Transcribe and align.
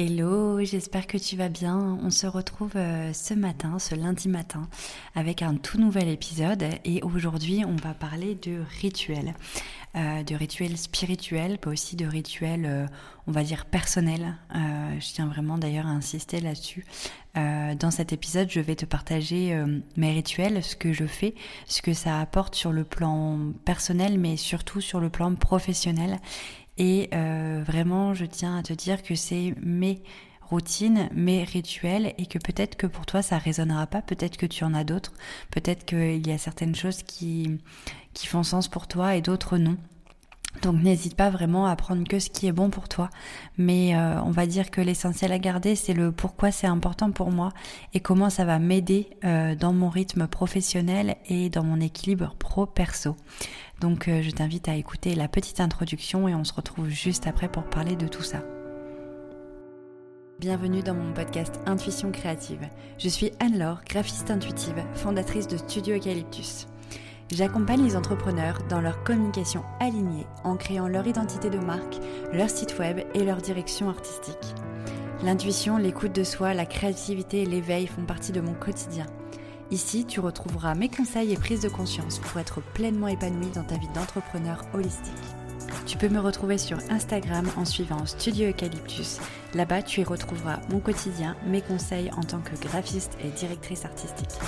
Hello, 0.00 0.62
j'espère 0.62 1.08
que 1.08 1.18
tu 1.18 1.34
vas 1.34 1.48
bien. 1.48 1.98
On 2.04 2.10
se 2.10 2.28
retrouve 2.28 2.76
euh, 2.76 3.12
ce 3.12 3.34
matin, 3.34 3.80
ce 3.80 3.96
lundi 3.96 4.28
matin, 4.28 4.68
avec 5.16 5.42
un 5.42 5.56
tout 5.56 5.76
nouvel 5.76 6.06
épisode 6.06 6.64
et 6.84 7.02
aujourd'hui 7.02 7.64
on 7.66 7.74
va 7.74 7.94
parler 7.94 8.36
de 8.36 8.62
rituels. 8.80 9.34
Euh, 9.96 10.22
de 10.22 10.36
rituels 10.36 10.78
spirituels, 10.78 11.58
pas 11.58 11.70
aussi 11.70 11.96
de 11.96 12.06
rituels, 12.06 12.64
euh, 12.64 12.86
on 13.26 13.32
va 13.32 13.42
dire, 13.42 13.64
personnels. 13.64 14.36
je 14.54 15.14
tiens 15.14 15.26
vraiment 15.26 15.58
d'ailleurs 15.58 15.86
à 15.86 15.90
insister 15.90 16.40
là-dessus. 16.40 16.86
dans 17.34 17.90
cet 17.90 18.12
épisode, 18.12 18.48
je 18.50 18.60
vais 18.60 18.76
te 18.76 18.86
partager 18.86 19.52
mes 19.96 20.12
rituels, 20.12 20.62
ce 20.62 20.76
que 20.76 20.92
je 20.92 21.06
fais, 21.06 21.34
ce 21.66 21.82
que 21.82 21.92
ça 21.92 22.20
apporte 22.20 22.54
sur 22.54 22.72
le 22.72 22.84
plan 22.84 23.52
personnel, 23.64 24.18
mais 24.18 24.36
surtout 24.36 24.80
sur 24.80 25.00
le 25.00 25.10
plan 25.10 25.34
professionnel 25.34 26.20
et 26.78 27.10
euh, 27.12 27.62
vraiment, 27.66 28.14
je 28.14 28.24
tiens 28.24 28.56
à 28.56 28.62
te 28.62 28.72
dire 28.72 29.02
que 29.02 29.14
c'est 29.14 29.54
mes 29.60 30.02
routines, 30.42 31.08
mes 31.12 31.44
rituels, 31.44 32.14
et 32.16 32.26
que 32.26 32.38
peut-être 32.38 32.76
que 32.76 32.86
pour 32.86 33.04
toi 33.04 33.20
ça 33.20 33.36
résonnera 33.36 33.86
pas, 33.86 34.00
peut-être 34.00 34.36
que 34.36 34.46
tu 34.46 34.64
en 34.64 34.72
as 34.74 34.84
d'autres, 34.84 35.12
peut-être 35.50 35.84
qu'il 35.84 36.26
y 36.26 36.32
a 36.32 36.38
certaines 36.38 36.74
choses 36.74 37.02
qui, 37.02 37.58
qui 38.14 38.26
font 38.26 38.42
sens 38.42 38.68
pour 38.68 38.86
toi 38.88 39.16
et 39.16 39.20
d'autres 39.20 39.58
non. 39.58 39.76
Donc 40.62 40.82
n'hésite 40.82 41.14
pas 41.14 41.30
vraiment 41.30 41.66
à 41.66 41.76
prendre 41.76 42.06
que 42.06 42.18
ce 42.18 42.30
qui 42.30 42.46
est 42.46 42.52
bon 42.52 42.70
pour 42.70 42.88
toi. 42.88 43.10
Mais 43.56 43.94
euh, 43.94 44.20
on 44.22 44.30
va 44.30 44.46
dire 44.46 44.70
que 44.70 44.80
l'essentiel 44.80 45.32
à 45.32 45.38
garder, 45.38 45.76
c'est 45.76 45.94
le 45.94 46.12
pourquoi 46.12 46.50
c'est 46.50 46.66
important 46.66 47.10
pour 47.10 47.30
moi 47.30 47.52
et 47.94 48.00
comment 48.00 48.30
ça 48.30 48.44
va 48.44 48.58
m'aider 48.58 49.10
euh, 49.24 49.54
dans 49.54 49.72
mon 49.72 49.88
rythme 49.88 50.26
professionnel 50.26 51.16
et 51.26 51.48
dans 51.50 51.64
mon 51.64 51.80
équilibre 51.80 52.34
pro-perso. 52.38 53.16
Donc 53.80 54.08
euh, 54.08 54.22
je 54.22 54.30
t'invite 54.30 54.68
à 54.68 54.74
écouter 54.74 55.14
la 55.14 55.28
petite 55.28 55.60
introduction 55.60 56.28
et 56.28 56.34
on 56.34 56.44
se 56.44 56.52
retrouve 56.52 56.88
juste 56.88 57.26
après 57.26 57.48
pour 57.48 57.64
parler 57.64 57.96
de 57.96 58.08
tout 58.08 58.22
ça. 58.22 58.42
Bienvenue 60.40 60.82
dans 60.82 60.94
mon 60.94 61.12
podcast 61.12 61.58
Intuition 61.66 62.12
créative. 62.12 62.68
Je 62.96 63.08
suis 63.08 63.32
Anne-Laure, 63.40 63.80
graphiste 63.88 64.30
intuitive, 64.30 64.84
fondatrice 64.94 65.48
de 65.48 65.56
Studio 65.56 65.96
Eucalyptus. 65.96 66.68
J'accompagne 67.30 67.84
les 67.84 67.94
entrepreneurs 67.94 68.58
dans 68.70 68.80
leur 68.80 69.04
communication 69.04 69.62
alignée 69.80 70.26
en 70.44 70.56
créant 70.56 70.88
leur 70.88 71.06
identité 71.06 71.50
de 71.50 71.58
marque, 71.58 71.98
leur 72.32 72.48
site 72.48 72.78
web 72.78 73.00
et 73.14 73.22
leur 73.22 73.42
direction 73.42 73.90
artistique. 73.90 74.54
L'intuition, 75.22 75.76
l'écoute 75.76 76.14
de 76.14 76.24
soi, 76.24 76.54
la 76.54 76.64
créativité 76.64 77.42
et 77.42 77.46
l'éveil 77.46 77.86
font 77.86 78.04
partie 78.04 78.32
de 78.32 78.40
mon 78.40 78.54
quotidien. 78.54 79.06
Ici, 79.70 80.06
tu 80.06 80.20
retrouveras 80.20 80.74
mes 80.74 80.88
conseils 80.88 81.32
et 81.32 81.36
prises 81.36 81.60
de 81.60 81.68
conscience 81.68 82.18
pour 82.18 82.40
être 82.40 82.62
pleinement 82.72 83.08
épanoui 83.08 83.48
dans 83.54 83.64
ta 83.64 83.76
vie 83.76 83.88
d'entrepreneur 83.94 84.64
holistique. 84.72 85.12
Tu 85.84 85.98
peux 85.98 86.08
me 86.08 86.20
retrouver 86.20 86.56
sur 86.56 86.78
Instagram 86.88 87.46
en 87.58 87.66
suivant 87.66 88.06
Studio 88.06 88.48
Eucalyptus. 88.48 89.18
Là-bas, 89.52 89.82
tu 89.82 90.00
y 90.00 90.04
retrouveras 90.04 90.60
mon 90.70 90.80
quotidien, 90.80 91.36
mes 91.46 91.60
conseils 91.60 92.10
en 92.16 92.22
tant 92.22 92.40
que 92.40 92.56
graphiste 92.66 93.18
et 93.22 93.28
directrice 93.28 93.84
artistique. 93.84 94.38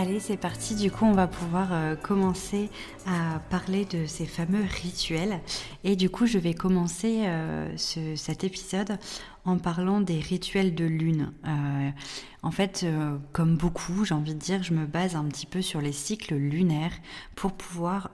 Allez, 0.00 0.18
c'est 0.18 0.38
parti. 0.38 0.76
Du 0.76 0.90
coup, 0.90 1.04
on 1.04 1.12
va 1.12 1.26
pouvoir 1.26 1.74
euh, 1.74 1.94
commencer 1.94 2.70
à 3.04 3.38
parler 3.50 3.84
de 3.84 4.06
ces 4.06 4.24
fameux 4.24 4.64
rituels. 4.82 5.40
Et 5.84 5.94
du 5.94 6.08
coup, 6.08 6.24
je 6.24 6.38
vais 6.38 6.54
commencer 6.54 7.24
euh, 7.26 7.68
cet 7.76 8.42
épisode 8.42 8.98
en 9.44 9.58
parlant 9.58 10.00
des 10.00 10.18
rituels 10.18 10.74
de 10.74 10.86
lune. 10.86 11.34
Euh, 11.46 11.90
en 12.42 12.50
fait, 12.50 12.86
comme 13.34 13.58
beaucoup, 13.58 14.06
j'ai 14.06 14.14
envie 14.14 14.32
de 14.32 14.38
dire, 14.38 14.62
je 14.62 14.72
me 14.72 14.86
base 14.86 15.16
un 15.16 15.24
petit 15.24 15.44
peu 15.44 15.60
sur 15.60 15.82
les 15.82 15.92
cycles 15.92 16.34
lunaires 16.34 16.94
pour 17.34 17.52
pouvoir 17.52 18.08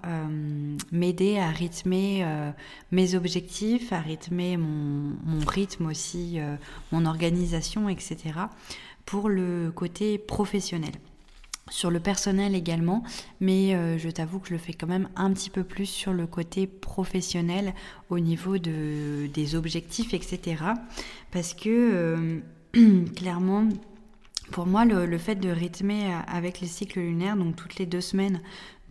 m'aider 0.90 1.38
à 1.38 1.50
rythmer 1.50 2.26
mes 2.90 3.14
objectifs, 3.14 3.92
à 3.92 4.00
rythmer 4.00 4.56
mon, 4.56 5.14
mon 5.24 5.46
rythme 5.46 5.86
aussi, 5.86 6.41
mon 6.91 7.06
organisation, 7.06 7.88
etc. 7.88 8.16
pour 9.04 9.28
le 9.28 9.70
côté 9.70 10.19
professionnel 10.19 10.94
sur 11.71 11.91
le 11.91 12.00
personnel 12.00 12.54
également, 12.54 13.03
mais 13.41 13.75
euh, 13.75 13.99
je 13.99 14.09
t'avoue 14.09 14.38
que 14.38 14.49
je 14.49 14.53
le 14.53 14.59
fais 14.59 14.72
quand 14.72 14.87
même 14.87 15.09
un 15.16 15.32
petit 15.32 15.50
peu 15.50 15.65
plus 15.65 15.87
sur 15.87 16.12
le 16.12 16.27
côté 16.27 16.66
professionnel 16.66 17.75
au 18.09 18.19
niveau 18.19 18.59
de, 18.59 19.27
des 19.32 19.54
objectifs, 19.54 20.15
etc. 20.15 20.62
Parce 21.32 21.55
que 21.55 21.69
euh, 21.69 22.41
clairement, 23.16 23.69
pour 24.53 24.66
moi, 24.66 24.84
le, 24.84 25.19
fait 25.19 25.34
de 25.34 25.49
rythmer 25.49 26.12
avec 26.28 26.60
les 26.60 26.69
cycles 26.69 27.00
lunaires, 27.00 27.37
donc 27.37 27.56
toutes 27.56 27.78
les 27.78 27.87
deux 27.87 28.00
semaines, 28.00 28.41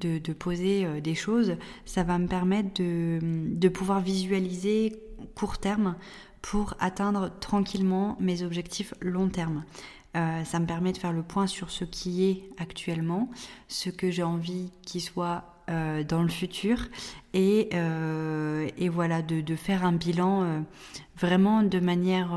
de, 0.02 0.20
poser 0.34 0.86
euh, 0.86 1.00
des 1.00 1.16
choses, 1.16 1.56
ça 1.86 2.04
va 2.04 2.20
me 2.20 2.28
permettre 2.28 2.74
de, 2.76 3.20
de 3.22 3.70
pouvoir 3.70 4.02
visualiser 4.02 5.00
court 5.36 5.58
terme 5.58 5.96
pour 6.42 6.76
atteindre 6.80 7.32
tranquillement 7.40 8.18
mes 8.20 8.44
objectifs 8.44 8.94
long 9.02 9.30
terme. 9.30 9.64
Euh, 10.16 10.44
ça 10.46 10.60
me 10.60 10.66
permet 10.66 10.94
de 10.94 10.98
faire 10.98 11.12
le 11.12 11.24
point 11.24 11.48
sur 11.48 11.70
ce 11.70 11.84
qui 11.84 12.24
est 12.26 12.50
actuellement, 12.58 13.30
ce 13.68 13.90
que 13.90 14.12
j'ai 14.12 14.24
envie 14.24 14.72
qu'il 14.84 15.02
soit 15.02 15.44
euh, 15.70 16.04
dans 16.04 16.22
le 16.22 16.30
futur 16.30 16.78
et, 17.34 17.70
euh, 17.74 18.70
voilà, 18.92 19.22
de, 19.22 19.56
faire 19.56 19.84
un 19.86 19.92
bilan 19.92 20.64
vraiment 21.18 21.64
de 21.64 21.80
manière, 21.80 22.32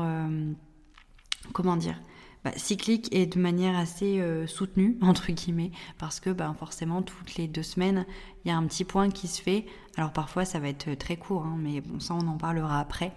comment 1.53 1.77
dire, 1.77 2.01
bah, 2.43 2.51
cyclique 2.57 3.07
et 3.11 3.25
de 3.25 3.39
manière 3.39 3.77
assez 3.77 4.21
soutenue, 4.47 4.97
entre 5.01 5.31
guillemets, 5.31 5.71
parce 5.97 6.19
que 6.19 6.31
bah, 6.31 6.53
forcément, 6.59 7.01
toutes 7.01 7.35
les 7.35 7.47
deux 7.47 7.63
semaines, 7.63 8.05
il 8.43 8.49
y 8.49 8.51
a 8.51 8.57
un 8.57 8.65
petit 8.65 8.83
point 8.83 9.09
qui 9.09 9.29
se 9.29 9.41
fait. 9.41 9.65
Alors 9.95 10.11
parfois, 10.11 10.43
ça 10.43 10.59
va 10.59 10.67
être 10.67 10.93
très 10.95 11.15
court, 11.15 11.43
hein, 11.43 11.57
mais 11.57 11.79
bon, 11.79 12.01
ça, 12.01 12.13
on 12.13 12.27
en 12.27 12.37
parlera 12.37 12.81
après. 12.81 13.13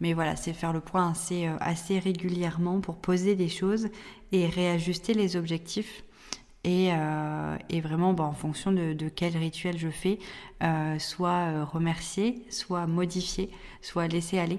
Mais 0.00 0.12
voilà, 0.12 0.36
c'est 0.36 0.52
faire 0.52 0.72
le 0.72 0.80
point 0.80 1.10
assez, 1.10 1.46
euh, 1.46 1.56
assez 1.60 1.98
régulièrement 1.98 2.80
pour 2.80 2.96
poser 2.96 3.36
des 3.36 3.48
choses 3.48 3.88
et 4.32 4.46
réajuster 4.46 5.14
les 5.14 5.36
objectifs. 5.36 6.04
Et, 6.64 6.90
euh, 6.92 7.56
vraiment, 7.82 8.14
bah, 8.14 8.24
en 8.24 8.32
fonction 8.32 8.72
de, 8.72 9.08
quel 9.14 9.36
rituel 9.36 9.78
je 9.78 9.90
fais, 9.90 10.18
euh, 10.62 10.98
soit 10.98 11.64
remercier, 11.64 12.42
soit 12.50 12.86
modifier, 12.86 13.50
soit 13.82 14.08
laisser 14.08 14.38
aller 14.38 14.58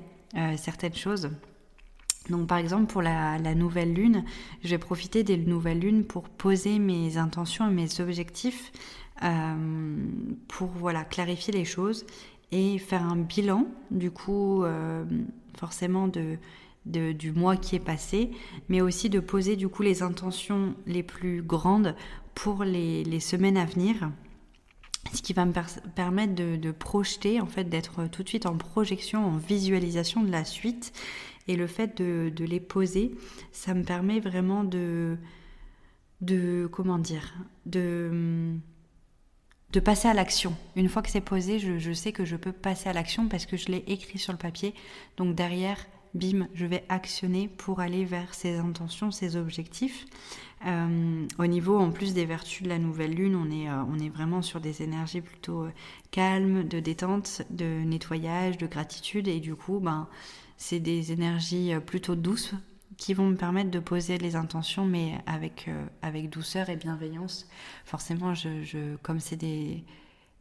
certaines 0.58 0.94
choses. 0.94 1.30
Donc 2.30 2.48
par 2.48 2.58
exemple 2.58 2.92
pour 2.92 3.02
la, 3.02 3.38
nouvelle 3.56 3.94
lune, 3.94 4.26
je 4.64 4.70
vais 4.70 4.78
profiter 4.78 5.24
des 5.24 5.38
nouvelles 5.38 5.80
lunes 5.80 6.04
pour 6.04 6.28
poser 6.28 6.78
mes 6.78 7.16
intentions 7.18 7.70
et 7.70 7.74
mes 7.74 8.02
objectifs 8.02 8.74
pour 10.50 10.68
voilà 10.76 11.06
clarifier 11.06 11.54
les 11.54 11.64
choses 11.64 12.06
et 12.52 12.78
faire 12.78 13.04
un 13.04 13.18
bilan 13.18 13.66
du 13.92 14.12
coup 14.12 14.64
euh, 14.64 15.04
forcément 15.58 16.08
de, 16.08 16.38
du 16.86 17.32
mois 17.32 17.58
qui 17.58 17.76
est 17.76 17.84
passé, 17.84 18.32
mais 18.70 18.82
aussi 18.82 19.10
de 19.10 19.20
poser 19.20 19.56
du 19.56 19.68
coup 19.68 19.84
les 19.84 20.04
intentions 20.04 20.76
les 20.86 21.04
plus 21.04 21.42
grandes 21.42 21.96
pour 22.34 22.64
les, 22.64 23.20
semaines 23.20 23.58
à 23.58 23.66
venir, 23.66 24.12
ce 25.14 25.22
qui 25.22 25.34
va 25.34 25.46
me 25.46 25.54
permettre 25.96 26.36
de, 26.36 26.72
projeter, 26.72 27.40
en 27.40 27.48
fait, 27.48 27.64
d'être 27.64 28.08
tout 28.08 28.24
de 28.24 28.30
suite 28.30 28.46
en 28.46 28.58
projection, 28.58 29.26
en 29.26 29.38
visualisation 29.38 30.22
de 30.22 30.32
la 30.32 30.44
suite. 30.44 30.92
Et 31.48 31.56
le 31.56 31.68
fait 31.68 32.02
de, 32.02 32.32
de 32.36 32.44
les 32.44 32.60
poser, 32.60 33.16
ça 33.52 33.74
me 33.74 33.84
permet 33.84 34.20
vraiment 34.20 34.64
de, 34.64 35.16
de 36.22 36.68
comment 36.72 36.98
dire, 36.98 37.36
de 37.66 38.58
de 39.72 39.80
passer 39.80 40.08
à 40.08 40.14
l'action. 40.14 40.56
Une 40.76 40.90
fois 40.90 41.02
que 41.02 41.10
c'est 41.10 41.22
posé, 41.22 41.60
je, 41.60 41.94
sais 41.94 42.12
que 42.12 42.26
je 42.26 42.36
peux 42.36 42.52
passer 42.52 42.90
à 42.90 42.94
l'action 42.94 43.28
parce 43.28 43.46
que 43.46 43.58
je 43.58 43.68
l'ai 43.68 43.84
écrit 43.88 44.20
sur 44.20 44.32
le 44.32 44.38
papier. 44.38 44.74
Donc 45.18 45.36
derrière, 45.36 45.78
bim, 46.14 46.48
je 46.54 46.66
vais 46.66 46.86
actionner 46.90 47.48
pour 47.48 47.80
aller 47.80 48.06
vers 48.06 48.34
ces 48.34 48.58
intentions, 48.58 49.12
ces 49.12 49.36
objectifs. 49.36 50.06
Euh, 50.66 51.28
au 51.38 51.46
niveau 51.46 51.78
en 51.78 51.92
plus 51.92 52.14
des 52.14 52.26
vertus 52.26 52.64
de 52.64 52.70
la 52.70 52.80
nouvelle 52.80 53.14
lune, 53.14 53.36
on 53.36 53.52
est, 53.52 53.70
euh, 53.70 54.10
vraiment 54.14 54.42
sur 54.42 54.62
des 54.62 54.82
énergies 54.82 55.22
plutôt 55.22 55.64
euh, 55.64 55.72
calmes, 56.12 56.64
de 56.68 56.80
détente, 56.80 57.42
de 57.50 57.84
nettoyage, 57.84 58.58
de 58.58 58.68
gratitude. 58.68 59.28
Et 59.28 59.40
du 59.40 59.56
coup, 59.56 59.80
ben, 59.80 60.08
c'est 60.58 60.80
des 60.80 61.12
énergies 61.12 61.74
plutôt 61.86 62.16
douces 62.16 62.56
qui 62.98 63.14
vont 63.14 63.28
me 63.28 63.36
permettre 63.36 63.72
de 63.72 63.80
poser 63.80 64.18
les 64.18 64.36
intentions, 64.36 64.86
mais 64.86 65.20
avec, 65.26 65.66
euh, 65.68 65.86
avec 66.02 66.30
douceur 66.30 66.70
et 66.70 66.76
bienveillance. 66.76 67.48
Forcément, 67.84 68.34
je, 68.34 68.96
comme 68.98 69.20
c'est 69.20 69.36
des, 69.36 69.84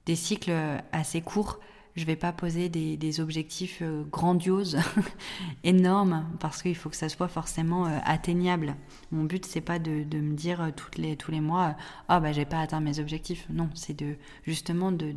des, 0.07 0.17
cycles 0.17 0.53
assez 0.93 1.21
courts, 1.21 1.59
je 1.97 2.05
vais 2.05 2.17
pas 2.17 2.33
poser 2.33 2.69
des, 2.69 2.97
des 2.97 3.21
objectifs 3.21 3.79
euh, 3.83 4.05
grandioses, 4.05 4.79
énormes, 5.65 6.27
parce 6.41 6.63
qu'il 6.63 6.77
faut 6.77 6.91
que 6.91 6.97
ça 6.97 7.09
soit 7.09 7.29
forcément 7.29 7.87
euh, 7.87 7.99
atteignable. 8.05 8.77
Mon 9.11 9.25
but, 9.25 9.45
c'est 9.45 9.61
pas 9.61 9.79
de, 9.79 10.03
de, 10.05 10.19
me 10.19 10.35
dire 10.35 10.73
toutes 10.77 10.99
les, 10.99 11.17
tous 11.17 11.31
les 11.31 11.41
mois, 11.41 11.77
ah 12.09 12.19
oh, 12.19 12.21
bah 12.21 12.33
j'ai 12.33 12.45
pas 12.45 12.61
atteint 12.61 12.81
mes 12.81 12.99
objectifs. 13.01 13.47
Non, 13.51 13.71
c'est 13.75 13.97
de 13.97 14.17
justement 14.45 14.93
de 14.93 15.13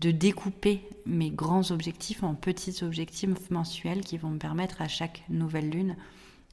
de 0.00 0.10
découper 0.10 0.82
mes 1.06 1.30
grands 1.30 1.70
objectifs 1.70 2.22
en 2.22 2.34
petits 2.34 2.84
objectifs 2.84 3.50
mensuels 3.50 4.02
qui 4.02 4.18
vont 4.18 4.30
me 4.30 4.38
permettre 4.38 4.82
à 4.82 4.88
chaque 4.88 5.24
nouvelle 5.28 5.70
lune 5.70 5.96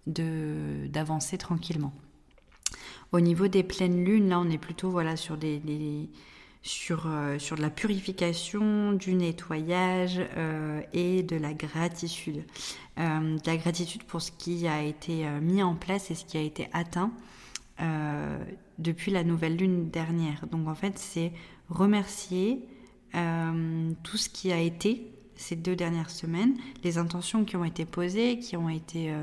d'avancer 0.08 1.38
tranquillement. 1.38 1.94
Au 3.12 3.20
niveau 3.20 3.48
des 3.48 3.64
pleines 3.64 4.04
lunes, 4.04 4.30
là, 4.30 4.40
on 4.40 4.50
est 4.50 4.58
plutôt 4.58 4.90
voilà, 4.90 5.16
sur, 5.16 5.38
des, 5.38 5.62
euh, 6.90 7.38
de 7.38 7.62
la 7.62 7.70
purification, 7.70 8.94
du 8.94 9.14
nettoyage 9.14 10.20
euh, 10.36 10.82
et 10.94 11.22
de 11.22 11.36
la 11.36 11.54
gratitude. 11.54 12.44
Euh, 12.98 13.38
de 13.38 13.48
la 13.48 13.58
gratitude 13.58 14.04
pour 14.04 14.22
ce 14.22 14.32
qui 14.32 14.68
a 14.68 14.82
été 14.82 15.26
mis 15.42 15.62
en 15.62 15.76
place 15.76 16.10
et 16.12 16.16
ce 16.16 16.26
qui 16.26 16.38
a 16.38 16.42
été 16.42 16.70
atteint 16.74 17.12
depuis 18.80 19.12
la 19.12 19.24
nouvelle 19.24 19.58
lune 19.58 19.90
dernière. 19.90 20.48
Donc 20.48 20.68
en 20.68 20.76
fait, 20.76 20.98
c'est 20.98 21.34
remercier 21.70 22.66
tout 23.14 24.18
ce 24.18 24.30
qui 24.30 24.52
a 24.52 24.60
été 24.60 25.12
ces 25.36 25.56
deux 25.56 25.76
dernières 25.76 26.10
semaines, 26.10 26.56
les 26.84 26.98
intentions 26.98 27.46
qui 27.46 27.56
ont 27.56 27.66
été 27.66 27.86
posées, 27.86 28.40
qui 28.40 28.58
ont 28.58 28.70
été 28.70 29.14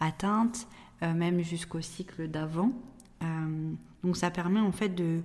atteintes, 0.00 0.66
même 1.02 1.42
jusqu'au 1.42 1.80
cycle 1.80 2.28
d'avant. 2.28 2.72
Euh, 3.22 3.72
donc 4.04 4.16
ça 4.16 4.30
permet 4.30 4.60
en 4.60 4.72
fait 4.72 4.90
de, 4.90 5.22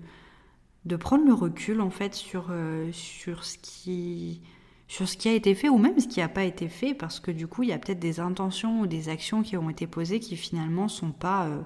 de 0.85 0.95
prendre 0.95 1.25
le 1.25 1.33
recul 1.33 1.81
en 1.81 1.89
fait 1.89 2.13
sur, 2.13 2.47
euh, 2.49 2.91
sur, 2.91 3.43
ce 3.43 3.57
qui, 3.59 4.41
sur 4.87 5.07
ce 5.07 5.17
qui 5.17 5.29
a 5.29 5.33
été 5.33 5.53
fait 5.55 5.69
ou 5.69 5.77
même 5.77 5.99
ce 5.99 6.07
qui 6.07 6.19
n'a 6.19 6.29
pas 6.29 6.43
été 6.43 6.67
fait 6.69 6.93
parce 6.93 7.19
que 7.19 7.31
du 7.31 7.47
coup 7.47 7.63
il 7.63 7.69
y 7.69 7.73
a 7.73 7.77
peut-être 7.77 7.99
des 7.99 8.19
intentions 8.19 8.81
ou 8.81 8.87
des 8.87 9.09
actions 9.09 9.43
qui 9.43 9.57
ont 9.57 9.69
été 9.69 9.87
posées 9.87 10.19
qui 10.19 10.35
finalement 10.37 10.87
sont 10.87 11.13
euh, 11.23 11.61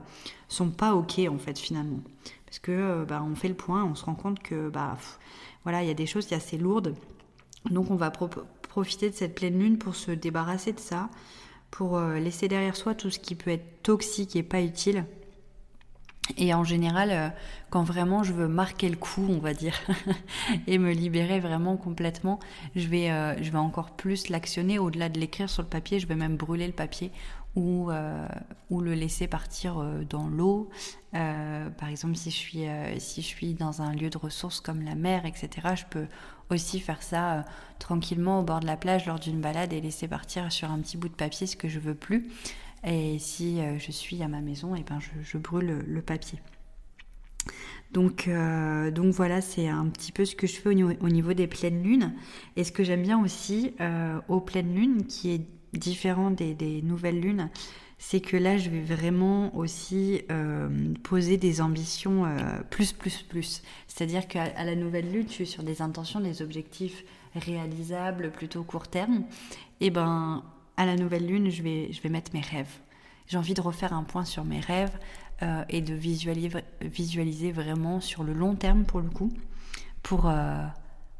sont 0.50 0.70
pas 0.70 0.96
ok 0.96 1.20
en 1.30 1.38
fait 1.38 1.58
finalement. 1.58 2.02
Parce 2.46 2.60
que 2.60 3.04
bah, 3.04 3.26
on 3.30 3.36
fait 3.36 3.50
le 3.50 3.56
point, 3.56 3.84
on 3.84 3.94
se 3.94 4.06
rend 4.06 4.16
compte 4.16 4.40
que 4.40 4.70
bah, 4.70 4.98
voilà, 5.68 5.84
il 5.84 5.88
y 5.88 5.92
a 5.92 5.96
des 5.96 6.06
choses 6.06 6.32
assez 6.32 6.58
lourdes. 6.58 6.96
Donc 7.70 7.92
on 7.92 7.96
va 7.96 8.12
profiter 8.12 9.10
de 9.10 9.16
cette 9.16 9.36
pleine 9.36 9.60
lune 9.60 9.78
pour 9.78 9.96
se 9.96 10.12
débarrasser 10.12 10.72
de 10.72 10.80
ça, 10.80 11.10
pour 11.72 12.00
laisser 12.00 12.48
derrière 12.48 12.78
soi 12.78 12.96
tout 12.96 13.10
ce 13.10 13.20
qui 13.20 13.36
peut 13.36 13.52
être 13.52 13.84
toxique 13.84 14.38
et 14.38 14.44
pas 14.44 14.62
utile 14.62 15.04
et 16.36 16.54
en 16.54 16.64
général, 16.64 17.12
euh, 17.12 17.30
quand 17.70 17.84
vraiment 17.84 18.24
je 18.24 18.34
veux 18.34 18.48
marquer 18.48 18.90
le 18.90 18.98
coup, 18.98 19.26
on 19.30 19.38
va 19.38 19.54
dire, 19.54 19.80
et 20.68 20.78
me 20.78 20.92
libérer 20.92 21.40
vraiment 21.40 21.78
complètement, 21.78 22.40
je 22.76 22.88
vais, 22.88 23.12
euh, 23.12 23.42
je 23.42 23.50
vais 23.50 23.58
encore 23.58 23.92
plus 23.92 24.30
l'actionner. 24.30 24.80
Au-delà 24.80 25.10
de 25.10 25.20
l'écrire 25.20 25.50
sur 25.50 25.64
le 25.64 25.70
papier, 25.70 26.00
je 26.00 26.08
vais 26.08 26.16
même 26.16 26.36
brûler 26.36 26.68
le 26.68 26.74
papier 26.74 27.12
ou, 27.58 27.92
euh, 27.92 28.26
ou 28.70 28.80
le 28.80 28.94
laisser 28.94 29.28
partir 29.28 29.84
dans 30.10 30.30
l'eau. 30.30 30.70
par 31.12 31.90
exemple, 31.90 32.16
si 32.16 32.32
je, 32.32 32.36
suis, 32.36 32.66
si 33.00 33.22
je 33.22 33.28
suis 33.28 33.54
dans 33.54 33.82
un 33.82 33.92
lieu 33.92 34.10
de 34.10 34.18
ressources 34.18 34.62
comme 34.62 34.82
la 34.82 34.96
mer, 34.96 35.26
etc., 35.26 35.76
je 35.76 35.86
peux 35.90 36.08
aussi 36.50 36.80
faire 36.80 37.04
ça 37.04 37.44
tranquillement 37.80 38.40
au 38.40 38.44
bord 38.44 38.62
de 38.62 38.66
la 38.66 38.78
plage 38.78 39.06
lors 39.06 39.20
d'une 39.20 39.42
balade 39.42 39.74
et 39.74 39.82
laisser 39.82 40.08
partir 40.08 40.50
sur 40.52 40.72
un 40.72 40.80
petit 40.80 40.96
bout 40.96 41.10
de 41.10 41.14
papier 41.14 41.48
ce 41.48 41.58
que 41.58 41.68
je 41.68 41.80
veux 41.80 41.96
plus. 41.96 42.30
Et 42.84 43.18
si 43.20 43.60
euh, 43.60 43.78
je 43.80 43.92
suis 43.92 44.22
à 44.22 44.28
ma 44.28 44.42
maison, 44.42 44.76
et 44.76 44.84
ben 44.84 45.00
je, 45.24 45.38
brûle 45.38 45.84
le, 45.86 46.02
papier. 46.02 46.40
Donc, 47.92 48.28
euh, 48.28 48.92
donc 48.92 49.14
voilà, 49.14 49.42
c'est 49.42 49.68
un 49.68 49.88
petit 49.88 50.12
peu 50.12 50.26
ce 50.26 50.36
que 50.36 50.48
je 50.48 50.56
fais 50.56 50.70
au 50.70 51.10
niveau, 51.10 51.34
des 51.34 51.48
pleines 51.48 51.82
lunes. 51.82 52.14
Et 52.56 52.64
ce 52.64 52.72
que 52.72 52.84
j'aime 52.84 53.02
bien 53.02 53.22
aussi 53.22 53.74
euh, 53.82 54.20
aux 54.28 54.42
pleines 54.42 54.74
lunes, 54.74 55.06
qui 55.06 55.32
est 55.32 55.46
différent 55.74 56.32
des, 56.32 56.82
nouvelles 56.82 57.20
lunes, 57.20 57.50
c'est 57.98 58.22
que 58.22 58.38
là, 58.38 58.58
je 58.58 58.70
vais 58.70 58.82
vraiment 58.82 59.56
aussi 59.56 60.22
poser 61.04 61.38
des 61.38 61.62
ambitions 61.62 62.26
plus, 62.70 62.94
plus, 62.94 63.24
plus. 63.24 63.64
C'est-à-dire 63.88 64.28
qu'à 64.28 64.64
la 64.64 64.76
nouvelle 64.76 65.12
lune, 65.12 65.26
je 65.28 65.34
suis 65.34 65.48
sur 65.48 65.64
des 65.64 65.82
intentions, 65.82 66.20
des 66.20 66.42
objectifs 66.42 67.04
réalisables, 67.36 68.32
plutôt 68.32 68.64
court 68.64 68.88
terme. 68.88 69.24
Et 69.82 69.90
ben, 69.90 70.44
à 70.78 70.86
la 70.86 70.96
nouvelle 70.96 71.26
lune, 71.26 71.50
je 71.50 71.64
vais, 71.64 71.92
je 71.92 72.02
vais 72.02 72.10
mettre 72.10 72.32
mes 72.34 72.42
rêves. 72.42 72.80
J'ai 73.28 73.38
envie 73.38 73.54
de 73.54 73.62
refaire 73.62 73.94
un 73.94 74.04
point 74.04 74.26
sur 74.26 74.46
mes 74.46 74.60
rêves 74.60 74.98
euh, 75.42 75.64
et 75.70 75.82
de 75.82 75.94
visualiser, 75.94 76.64
visualiser 76.82 77.52
vraiment 77.52 78.00
sur 78.00 78.24
le 78.24 78.34
long 78.34 78.56
terme 78.56 78.86
pour 78.86 79.02
le 79.02 79.10
coup, 79.10 79.32
pour, 80.02 80.28
euh, 80.28 80.66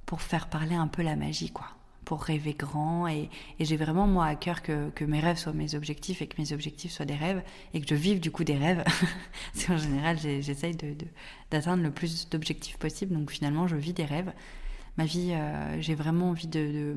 pour 0.06 0.22
faire 0.22 0.48
parler 0.48 0.76
un 0.76 0.88
peu 0.88 1.02
la 1.02 1.16
magie, 1.16 1.52
quoi. 1.52 1.68
Pour 2.08 2.24
rêver 2.24 2.54
grand 2.54 3.06
et, 3.10 3.30
j'ai 3.60 3.76
vraiment 3.76 4.08
moi 4.08 4.28
à 4.28 4.36
cœur 4.36 4.62
que, 4.62 5.04
mes 5.04 5.20
rêves 5.20 5.36
soient 5.36 5.52
mes 5.52 5.76
objectifs 5.76 6.22
et 6.22 6.28
que 6.28 6.42
mes 6.42 6.54
objectifs 6.54 6.94
soient 6.94 7.06
des 7.06 7.16
rêves 7.16 7.44
et 7.74 7.82
que 7.82 7.86
je 7.86 7.96
vive 7.96 8.22
du 8.22 8.32
coup 8.32 8.46
des 8.46 8.56
rêves. 8.56 8.82
Parce 9.54 9.66
qu'en 9.66 9.78
général, 9.78 10.18
j'essaye 10.18 10.78
d'atteindre 11.52 11.84
le 11.84 11.92
plus 11.92 12.30
d'objectifs 12.30 12.78
possible. 12.78 13.14
Donc 13.14 13.30
finalement, 13.30 13.68
je 13.68 13.76
vis 13.76 13.92
des 13.92 14.06
rêves. 14.06 14.32
Ma 14.98 15.04
vie, 15.04 15.34
euh, 15.34 15.82
j'ai 15.82 15.96
vraiment 15.96 16.30
envie 16.30 16.48
de, 16.48 16.96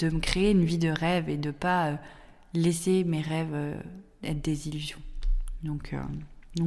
me 0.00 0.20
créer 0.20 0.52
une 0.52 0.64
vie 0.64 0.78
de 0.78 0.88
rêve 0.88 1.28
et 1.28 1.36
de 1.36 1.50
pas 1.50 1.88
euh, 1.88 1.96
laisser 2.54 3.02
mes 3.02 3.22
rêves 3.22 3.54
euh, 3.54 3.74
être 4.22 4.40
des 4.40 4.68
illusions. 4.68 5.00
Donc, 5.64 5.92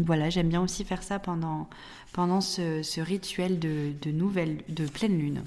voilà, 0.06 0.29
j'aime 0.29 0.50
bien 0.50 0.62
aussi 0.62 0.83
faire 0.83 1.03
ça 1.03 1.19
pendant, 1.19 1.69
pendant 2.12 2.41
ce, 2.41 3.00
rituel 3.00 3.59
de, 3.59 3.94
de, 4.01 4.12
nouvelle, 4.12 4.57
de 4.68 4.85
pleine 4.85 5.18
lune. 5.18 5.41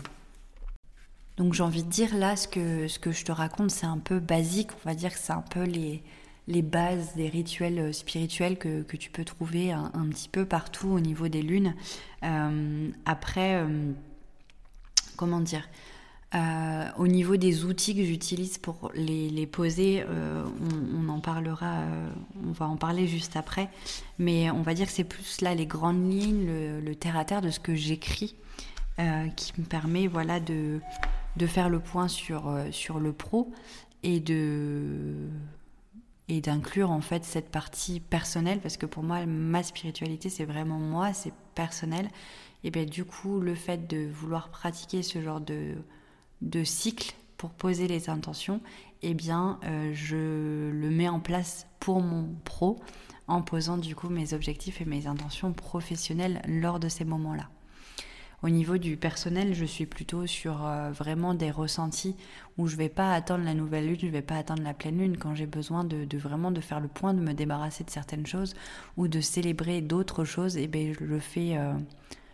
Donc 1.36 1.54
j'ai 1.54 1.62
envie 1.62 1.82
de 1.82 1.90
dire 1.90 2.14
là, 2.16 2.36
ce 2.36 2.46
que, 2.46 2.88
ce 2.88 2.98
que 2.98 3.12
je 3.12 3.24
te 3.24 3.32
raconte, 3.32 3.70
c'est 3.70 3.86
un 3.86 3.98
peu 3.98 4.20
basique, 4.20 4.70
on 4.72 4.88
va 4.88 4.94
dire 4.94 5.12
que 5.12 5.18
c'est 5.18 5.32
un 5.32 5.42
peu 5.42 5.64
les, 5.64 6.02
les 6.46 6.62
bases 6.62 7.14
des 7.16 7.28
rituels 7.28 7.92
spirituels 7.92 8.56
que, 8.56 8.82
que 8.82 8.96
tu 8.96 9.10
peux 9.10 9.24
trouver 9.24 9.72
un, 9.72 9.90
petit 10.10 10.28
peu 10.28 10.46
partout 10.46 10.88
au 10.88 11.00
niveau 11.00 11.28
des 11.28 11.42
lunes. 11.42 11.74
après, 13.04 13.66
comment 15.16 15.40
dire 15.40 15.68
euh, 16.34 16.88
au 16.96 17.06
niveau 17.06 17.36
des 17.36 17.64
outils 17.64 17.94
que 17.94 18.02
j'utilise 18.02 18.58
pour 18.58 18.90
les, 18.94 19.46
poser, 19.46 20.04
euh, 20.08 20.44
on, 20.92 21.08
en 21.08 21.20
parlera, 21.20 21.82
euh, 21.82 22.08
on 22.44 22.50
va 22.50 22.66
en 22.66 22.76
parler 22.76 23.06
juste 23.06 23.36
après. 23.36 23.68
Mais 24.18 24.50
on 24.50 24.62
va 24.62 24.74
dire 24.74 24.86
que 24.86 24.92
c'est 24.92 25.04
plus 25.04 25.42
là 25.42 25.54
les 25.54 25.66
grandes 25.66 26.10
lignes, 26.10 26.46
le, 26.84 26.94
terre 26.96 27.16
à 27.16 27.24
terre 27.24 27.40
de 27.40 27.50
ce 27.50 27.60
que 27.60 27.74
j'écris, 27.74 28.34
qui 29.36 29.52
me 29.58 29.64
permet 29.64 30.06
voilà 30.06 30.40
de, 30.40 30.80
de 31.36 31.46
faire 31.46 31.68
le 31.68 31.80
point 31.80 32.08
sur, 32.08 32.52
sur 32.70 33.00
le 33.00 33.12
pro 33.12 33.52
et 34.02 34.20
de 34.20 35.28
et 36.26 36.40
d'inclure 36.40 36.90
en 36.90 37.02
fait 37.02 37.22
cette 37.22 37.50
partie 37.50 38.00
personnelle 38.00 38.58
parce 38.60 38.78
que 38.78 38.86
pour 38.86 39.02
moi 39.02 39.26
ma 39.26 39.62
spiritualité 39.62 40.30
c'est 40.30 40.46
vraiment 40.46 40.78
moi 40.78 41.12
c'est 41.12 41.34
personnel 41.54 42.08
et 42.62 42.70
bien 42.70 42.86
du 42.86 43.04
coup 43.04 43.40
le 43.40 43.54
fait 43.54 43.86
de 43.86 44.06
vouloir 44.06 44.48
pratiquer 44.48 45.02
ce 45.02 45.20
genre 45.20 45.40
de 45.40 45.74
de 46.40 46.64
cycle 46.64 47.14
pour 47.36 47.50
poser 47.50 47.88
les 47.88 48.08
intentions, 48.10 48.60
eh 49.02 49.14
bien, 49.14 49.58
euh, 49.64 49.92
je 49.92 50.70
le 50.70 50.90
mets 50.90 51.08
en 51.08 51.20
place 51.20 51.66
pour 51.80 52.00
mon 52.00 52.34
pro 52.44 52.80
en 53.26 53.42
posant 53.42 53.76
du 53.76 53.94
coup 53.94 54.08
mes 54.08 54.32
objectifs 54.32 54.80
et 54.80 54.84
mes 54.84 55.06
intentions 55.06 55.52
professionnelles 55.52 56.42
lors 56.46 56.80
de 56.80 56.88
ces 56.88 57.04
moments-là. 57.04 57.50
Au 58.44 58.50
niveau 58.50 58.76
du 58.76 58.98
personnel, 58.98 59.54
je 59.54 59.64
suis 59.64 59.86
plutôt 59.86 60.26
sur 60.26 60.66
euh, 60.66 60.90
vraiment 60.90 61.32
des 61.32 61.50
ressentis 61.50 62.14
où 62.58 62.66
je 62.66 62.76
vais 62.76 62.90
pas 62.90 63.14
attendre 63.14 63.42
la 63.42 63.54
nouvelle 63.54 63.86
lune, 63.86 63.96
je 63.98 64.06
vais 64.08 64.20
pas 64.20 64.36
attendre 64.36 64.62
la 64.62 64.74
pleine 64.74 64.98
lune 64.98 65.16
quand 65.16 65.34
j'ai 65.34 65.46
besoin 65.46 65.82
de, 65.82 66.06
vraiment 66.18 66.50
de 66.50 66.60
faire 66.60 66.78
le 66.78 66.88
point, 66.88 67.14
de 67.14 67.20
me 67.20 67.32
débarrasser 67.32 67.84
de 67.84 67.90
certaines 67.90 68.26
choses 68.26 68.52
ou 68.98 69.08
de 69.08 69.22
célébrer 69.22 69.80
d'autres 69.80 70.24
choses. 70.24 70.58
Et 70.58 70.64
eh 70.64 70.66
ben 70.66 70.92
je 70.92 71.06
le 71.06 71.20
fais, 71.20 71.56
euh, 71.56 71.72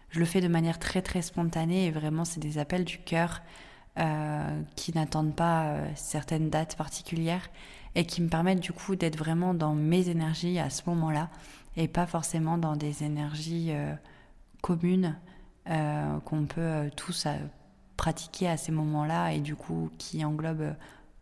je 0.08 0.18
le 0.18 0.24
fais 0.24 0.40
de 0.40 0.48
manière 0.48 0.80
très 0.80 1.00
très 1.00 1.22
spontanée 1.22 1.86
et 1.86 1.90
vraiment 1.92 2.24
c'est 2.24 2.40
des 2.40 2.58
appels 2.58 2.84
du 2.84 2.98
cœur 2.98 3.40
euh, 4.00 4.62
qui 4.74 4.92
n'attendent 4.92 5.36
pas 5.36 5.76
certaines 5.94 6.50
dates 6.50 6.76
particulières 6.76 7.48
et 7.94 8.04
qui 8.04 8.20
me 8.20 8.28
permettent 8.28 8.58
du 8.58 8.72
coup 8.72 8.96
d'être 8.96 9.16
vraiment 9.16 9.54
dans 9.54 9.76
mes 9.76 10.08
énergies 10.08 10.58
à 10.58 10.70
ce 10.70 10.82
moment-là 10.86 11.30
et 11.76 11.86
pas 11.86 12.06
forcément 12.06 12.58
dans 12.58 12.74
des 12.74 13.04
énergies 13.04 13.70
communes 14.60 15.14
qu'on 15.66 16.46
peut 16.46 16.90
tous 16.96 17.26
pratiquer 17.96 18.48
à 18.48 18.56
ces 18.56 18.72
moments-là 18.72 19.32
et 19.32 19.40
du 19.40 19.54
coup 19.54 19.90
qui 19.98 20.24
englobent 20.24 20.74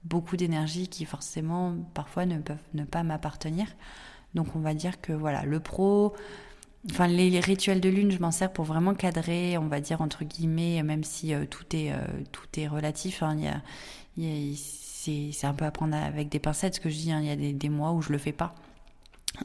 beaucoup 0.05 0.37
d'énergie 0.37 0.89
qui 0.89 1.05
forcément 1.05 1.75
parfois 1.93 2.25
ne 2.25 2.39
peuvent 2.39 2.57
ne 2.75 2.85
pas 2.85 3.03
m'appartenir. 3.03 3.67
Donc 4.35 4.55
on 4.57 4.61
va 4.61 4.75
dire 4.75 5.01
que 5.01 5.13
voilà, 5.13 5.45
le 5.45 5.61
pro, 5.61 6.15
Enfin, 6.91 7.07
les, 7.09 7.41
rituels 7.41 7.81
de 7.81 7.89
lune, 7.89 8.11
je 8.11 8.21
m'en 8.21 8.31
sers 8.31 8.53
pour 8.53 8.65
vraiment 8.65 8.95
cadrer, 8.95 9.59
on 9.59 9.67
va 9.67 9.81
dire 9.81 10.01
entre 10.01 10.25
guillemets, 10.25 10.83
même 10.83 11.05
si 11.05 11.35
euh, 11.35 11.45
tout 11.45 11.65
est 11.75 11.93
euh, 11.93 11.97
tout 12.33 12.47
est 12.57 12.69
relatif. 12.69 13.23
Hein, 13.23 13.37
c'est 14.17 15.47
un 15.47 15.55
peu 15.55 15.65
à 15.65 15.71
prendre 15.71 15.97
avec 15.97 16.29
des 16.29 16.39
pincettes 16.39 16.77
ce 16.77 16.81
que 16.81 16.89
je 16.89 16.97
dis. 16.97 17.13
Hein, 17.13 17.21
il 17.21 17.27
y 17.27 17.51
a 17.51 17.53
des, 17.53 17.69
mois 17.69 17.93
où 17.93 18.01
je 18.01 18.13
le 18.13 18.19
fais 18.19 18.33
pas, 18.33 18.55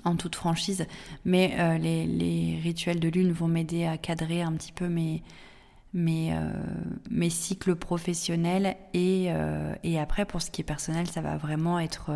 en 0.04 0.16
toute 0.16 0.36
franchise. 0.36 0.86
Mais 1.26 1.56
euh, 1.60 1.78
les, 1.78 2.60
rituels 2.62 3.00
de 3.00 3.10
lune 3.10 3.32
vont 3.32 3.48
m'aider 3.48 3.86
à 3.86 3.98
cadrer 3.98 4.42
un 4.42 4.54
petit 4.54 4.72
peu 4.72 4.88
mes 4.88 5.24
mes 5.96 7.30
cycles 7.30 7.76
professionnels 7.76 8.76
et, 8.96 9.30
et 9.84 10.00
après 10.00 10.26
pour 10.26 10.42
ce 10.42 10.50
qui 10.50 10.62
est 10.62 10.64
personnel, 10.64 11.08
ça 11.08 11.22
va 11.22 11.38
vraiment 11.38 11.78
être 11.78 12.10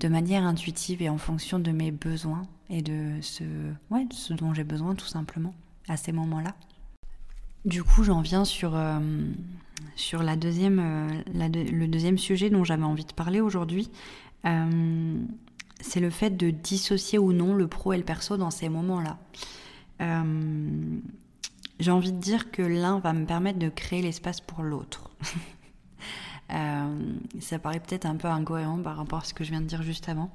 de 0.00 0.08
manière 0.08 0.44
intuitive 0.44 1.02
et 1.02 1.08
en 1.08 1.18
fonction 1.18 1.58
de 1.58 1.72
mes 1.72 1.90
besoins 1.90 2.42
et 2.70 2.82
de 2.82 3.20
ce, 3.20 3.44
dont 4.34 4.54
j'ai 4.54 4.64
besoin 4.64 4.94
tout 4.94 5.06
simplement 5.06 5.54
à 5.88 5.96
ces 5.96 6.12
moments-là. 6.12 6.54
Du 7.66 7.84
coup, 7.84 8.02
j'en 8.02 8.22
viens 8.22 8.46
sur, 8.46 8.74
euh, 8.74 8.98
la 10.12 10.36
deuxième, 10.36 10.78
euh, 10.78 11.22
le 11.34 11.86
deuxième 11.86 12.16
sujet 12.16 12.48
dont 12.48 12.64
j'avais 12.64 12.84
envie 12.84 13.04
de 13.04 13.12
parler 13.12 13.40
aujourd'hui. 13.40 13.90
Euh, 14.46 15.18
c'est 15.80 16.00
le 16.00 16.10
fait 16.10 16.36
de 16.36 16.50
dissocier 16.50 17.18
ou 17.18 17.32
non 17.32 17.54
le 17.54 17.66
pro 17.66 17.92
et 17.92 17.98
le 17.98 18.04
perso 18.04 18.36
dans 18.36 18.50
ces 18.50 18.68
moments-là. 18.68 19.18
J'ai 21.80 21.90
envie 21.90 22.12
de 22.12 22.18
dire 22.18 22.50
que 22.50 22.62
l'un 22.62 22.98
va 22.98 23.14
me 23.14 23.24
permettre 23.24 23.58
de 23.58 23.70
créer 23.70 24.02
l'espace 24.02 24.40
pour 24.40 24.62
l'autre. 24.62 25.10
ça 27.40 27.58
paraît 27.58 27.80
peut-être 27.80 28.06
un 28.06 28.16
peu 28.16 28.28
incohérent 28.28 28.78
par 28.78 28.96
rapport 28.96 29.20
à 29.20 29.24
ce 29.24 29.32
que 29.32 29.44
je 29.44 29.50
viens 29.50 29.60
de 29.62 29.66
dire 29.66 29.82
juste 29.82 30.08
avant. 30.08 30.30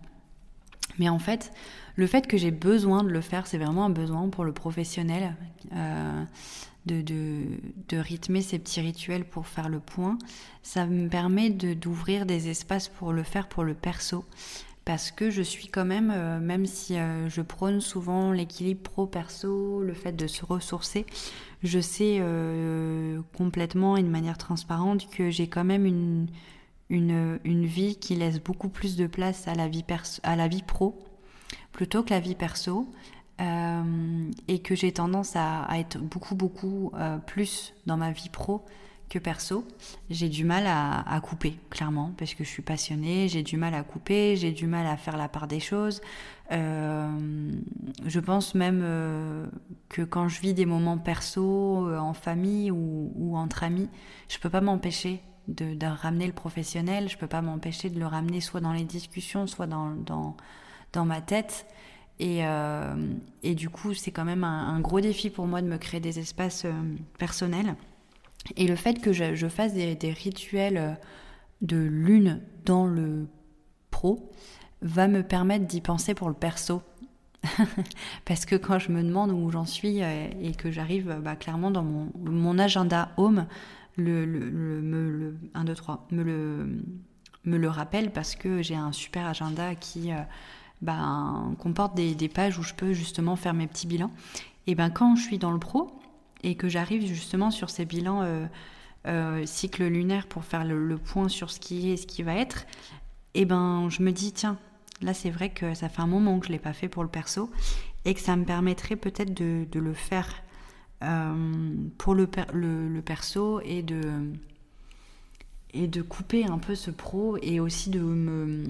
Mais 0.97 1.09
en 1.09 1.19
fait, 1.19 1.51
le 1.95 2.07
fait 2.07 2.27
que 2.27 2.37
j'ai 2.37 2.51
besoin 2.51 3.03
de 3.03 3.09
le 3.09 3.21
faire, 3.21 3.47
c'est 3.47 3.57
vraiment 3.57 3.85
un 3.85 3.89
besoin 3.89 4.29
pour 4.29 4.43
le 4.43 4.53
professionnel 4.53 5.35
euh, 5.73 6.23
de, 6.85 7.01
de, 7.01 7.97
rythmer 7.97 8.41
ces 8.41 8.59
petits 8.59 8.81
rituels 8.81 9.25
pour 9.25 9.47
faire 9.47 9.69
le 9.69 9.79
point. 9.79 10.17
Ça 10.63 10.85
me 10.85 11.09
permet 11.09 11.49
d'ouvrir 11.49 12.25
des 12.25 12.49
espaces 12.49 12.87
pour 12.87 13.13
le 13.13 13.23
faire 13.23 13.47
pour 13.47 13.63
le 13.63 13.73
perso. 13.73 14.25
Parce 14.85 15.11
que 15.11 15.31
je 15.31 15.41
suis 15.41 15.67
quand 15.67 15.85
même, 15.85 16.11
euh, 16.15 16.39
même 16.39 16.65
si 16.65 16.97
euh, 16.97 17.27
je 17.27 17.41
prône 17.41 17.81
souvent 17.81 18.31
l'équilibre 18.31 18.81
pro-perso, 18.83 19.81
le 19.81 19.93
fait 19.93 20.13
de 20.13 20.27
se 20.27 20.45
ressourcer, 20.45 21.05
je 21.63 21.79
sais 21.79 22.21
complètement 23.35 23.97
et 23.97 24.03
de 24.03 24.07
manière 24.07 24.37
transparente 24.37 25.09
que 25.09 25.31
j'ai 25.31 25.47
quand 25.47 25.63
même 25.63 25.85
une, 25.85 26.27
une, 26.89 27.39
une, 27.43 27.65
vie 27.65 27.95
qui 27.95 28.15
laisse 28.15 28.39
beaucoup 28.39 28.69
plus 28.69 28.95
de 28.95 29.07
place 29.07 29.47
à 29.47 29.55
la 29.55 29.67
vie, 29.67 29.83
à 30.21 30.35
la 30.35 30.47
vie 30.47 30.61
pro 30.61 30.95
plutôt 31.71 32.03
que 32.03 32.11
la 32.11 32.19
vie 32.19 32.35
perso. 32.35 32.87
Euh, 33.41 34.31
et 34.47 34.59
que 34.59 34.75
j'ai 34.75 34.93
tendance 34.93 35.35
à, 35.35 35.67
être 35.73 35.97
beaucoup 35.97 36.35
beaucoup 36.35 36.91
euh, 36.93 37.17
plus 37.17 37.73
dans 37.85 37.97
ma 37.97 38.11
vie 38.11 38.29
pro 38.29 38.63
que 39.09 39.19
perso. 39.19 39.65
J'ai 40.09 40.29
du 40.29 40.45
mal 40.45 40.65
à, 40.67 41.19
couper, 41.21 41.57
clairement, 41.69 42.11
parce 42.17 42.33
que 42.33 42.43
je 42.43 42.49
suis 42.49 42.61
passionnée, 42.61 43.27
j'ai 43.27 43.43
du 43.43 43.57
mal 43.57 43.73
à 43.73 43.83
couper, 43.83 44.35
j'ai 44.35 44.51
du 44.51 44.67
mal 44.67 44.87
à 44.87 44.97
faire 44.97 45.17
la 45.17 45.27
part 45.27 45.47
des 45.47 45.59
choses. 45.59 46.01
Euh, 46.51 47.51
je 48.05 48.19
pense 48.19 48.55
même 48.55 48.81
que 49.89 50.01
quand 50.01 50.27
je 50.27 50.41
vis 50.41 50.53
des 50.53 50.65
moments 50.65 50.97
perso, 50.97 51.89
en 51.95 52.13
famille 52.13 52.71
ou, 52.71 53.35
entre 53.35 53.63
amis, 53.63 53.89
je 54.27 54.37
peux 54.39 54.49
pas 54.49 54.61
m'empêcher 54.61 55.21
de, 55.47 55.85
ramener 55.85 56.27
le 56.27 56.33
professionnel, 56.33 57.09
je 57.09 57.17
peux 57.17 57.27
pas 57.27 57.41
m'empêcher 57.41 57.89
de 57.89 57.99
le 57.99 58.05
ramener 58.05 58.41
soit 58.41 58.61
dans 58.61 58.73
les 58.73 58.83
discussions, 58.83 59.47
soit 59.47 59.67
dans, 59.67 59.91
dans, 60.93 61.05
ma 61.05 61.21
tête. 61.21 61.65
Et, 62.19 62.45
euh, 62.45 62.95
et, 63.43 63.55
du 63.55 63.69
coup, 63.69 63.93
c'est 63.93 64.11
quand 64.11 64.23
même 64.23 64.43
un, 64.43 64.79
gros 64.79 65.01
défi 65.01 65.29
pour 65.29 65.47
moi 65.47 65.61
de 65.61 65.67
me 65.67 65.77
créer 65.77 65.99
des 65.99 66.19
espaces 66.19 66.63
euh, 66.65 66.71
personnels. 67.17 67.75
Et 68.57 68.67
le 68.67 68.75
fait 68.75 69.01
que 69.01 69.11
je, 69.13 69.47
fasse 69.47 69.73
des, 69.73 69.97
rituels 70.11 70.77
euh, 70.77 70.93
de 71.61 71.77
lune 71.77 72.41
dans 72.65 72.85
le 72.85 73.27
pro 73.91 74.31
va 74.81 75.07
me 75.07 75.23
permettre 75.23 75.65
d'y 75.65 75.81
penser 75.81 76.13
pour 76.13 76.27
le 76.27 76.35
perso. 76.35 76.81
Parce 78.25 78.45
que 78.45 78.55
quand 78.55 78.79
je 78.79 78.91
me 78.91 79.03
demande 79.03 79.31
où 79.31 79.51
j'en 79.51 79.65
suis 79.65 79.99
et 79.99 80.55
que 80.57 80.71
j'arrive 80.71 81.19
bah, 81.23 81.35
clairement 81.35 81.71
dans 81.71 81.83
mon, 81.83 82.11
mon 82.19 82.57
agenda 82.57 83.11
home, 83.17 83.45
le, 83.97 84.25
le, 84.25 84.51
me 84.81 85.09
le 85.09 85.37
1, 85.53 85.63
2, 85.63 85.75
3, 85.75 86.07
me 86.11 86.23
le, 86.23 86.83
me 87.45 87.57
le 87.57 87.69
rappelle 87.69 88.11
parce 88.11 88.35
que 88.35 88.61
j'ai 88.61 88.75
un 88.75 88.91
super 88.91 89.25
agenda 89.25 89.75
qui 89.75 90.11
euh, 90.11 90.17
ben, 90.81 91.55
comporte 91.59 91.95
des, 91.95 92.15
des, 92.15 92.27
pages 92.27 92.59
où 92.59 92.63
je 92.63 92.73
peux 92.73 92.93
justement 92.93 93.35
faire 93.35 93.53
mes 93.53 93.67
petits 93.67 93.87
bilans. 93.87 94.11
Et 94.67 94.75
ben 94.75 94.89
quand 94.89 95.15
je 95.15 95.21
suis 95.21 95.37
dans 95.37 95.51
le 95.51 95.59
pro 95.59 95.91
et 96.43 96.55
que 96.55 96.69
j'arrive 96.69 97.05
justement 97.05 97.51
sur 97.51 97.69
ces 97.69 97.85
bilans 97.85 98.21
euh, 98.21 98.45
euh, 99.07 99.45
cycle 99.45 99.85
lunaire 99.85 100.27
pour 100.27 100.43
faire 100.43 100.65
le, 100.65 100.97
point 100.97 101.29
sur 101.29 101.51
ce 101.51 101.59
qui 101.59 101.89
est 101.89 101.93
et 101.93 101.97
ce 101.97 102.07
qui 102.07 102.23
va 102.23 102.35
être, 102.35 102.65
et 103.33 103.45
ben 103.45 103.89
je 103.89 104.01
me 104.01 104.11
dis 104.11 104.31
tiens, 104.31 104.57
là 105.01 105.13
c'est 105.13 105.29
vrai 105.29 105.49
que 105.49 105.73
ça 105.73 105.89
fait 105.89 106.01
un 106.01 106.07
moment 106.07 106.39
que 106.39 106.47
je 106.47 106.51
l'ai 106.51 106.59
pas 106.59 106.73
fait 106.73 106.87
pour 106.87 107.03
le 107.03 107.09
perso 107.09 107.49
et 108.05 108.13
que 108.13 108.19
ça 108.19 108.35
me 108.35 108.45
permettrait 108.45 108.95
peut-être 108.95 109.33
de, 109.33 109.67
le 109.73 109.93
faire 109.93 110.43
euh, 111.03 111.73
pour 111.97 112.13
le, 112.13 112.29
le, 112.53 113.01
perso 113.01 113.59
et 113.61 113.81
de, 113.81 114.01
et 115.73 115.87
de 115.87 116.01
couper 116.01 116.45
un 116.45 116.59
peu 116.59 116.75
ce 116.75 116.91
pro 116.91 117.37
et 117.41 117.59
aussi 117.59 117.89
de 117.89 117.99
me... 117.99 118.63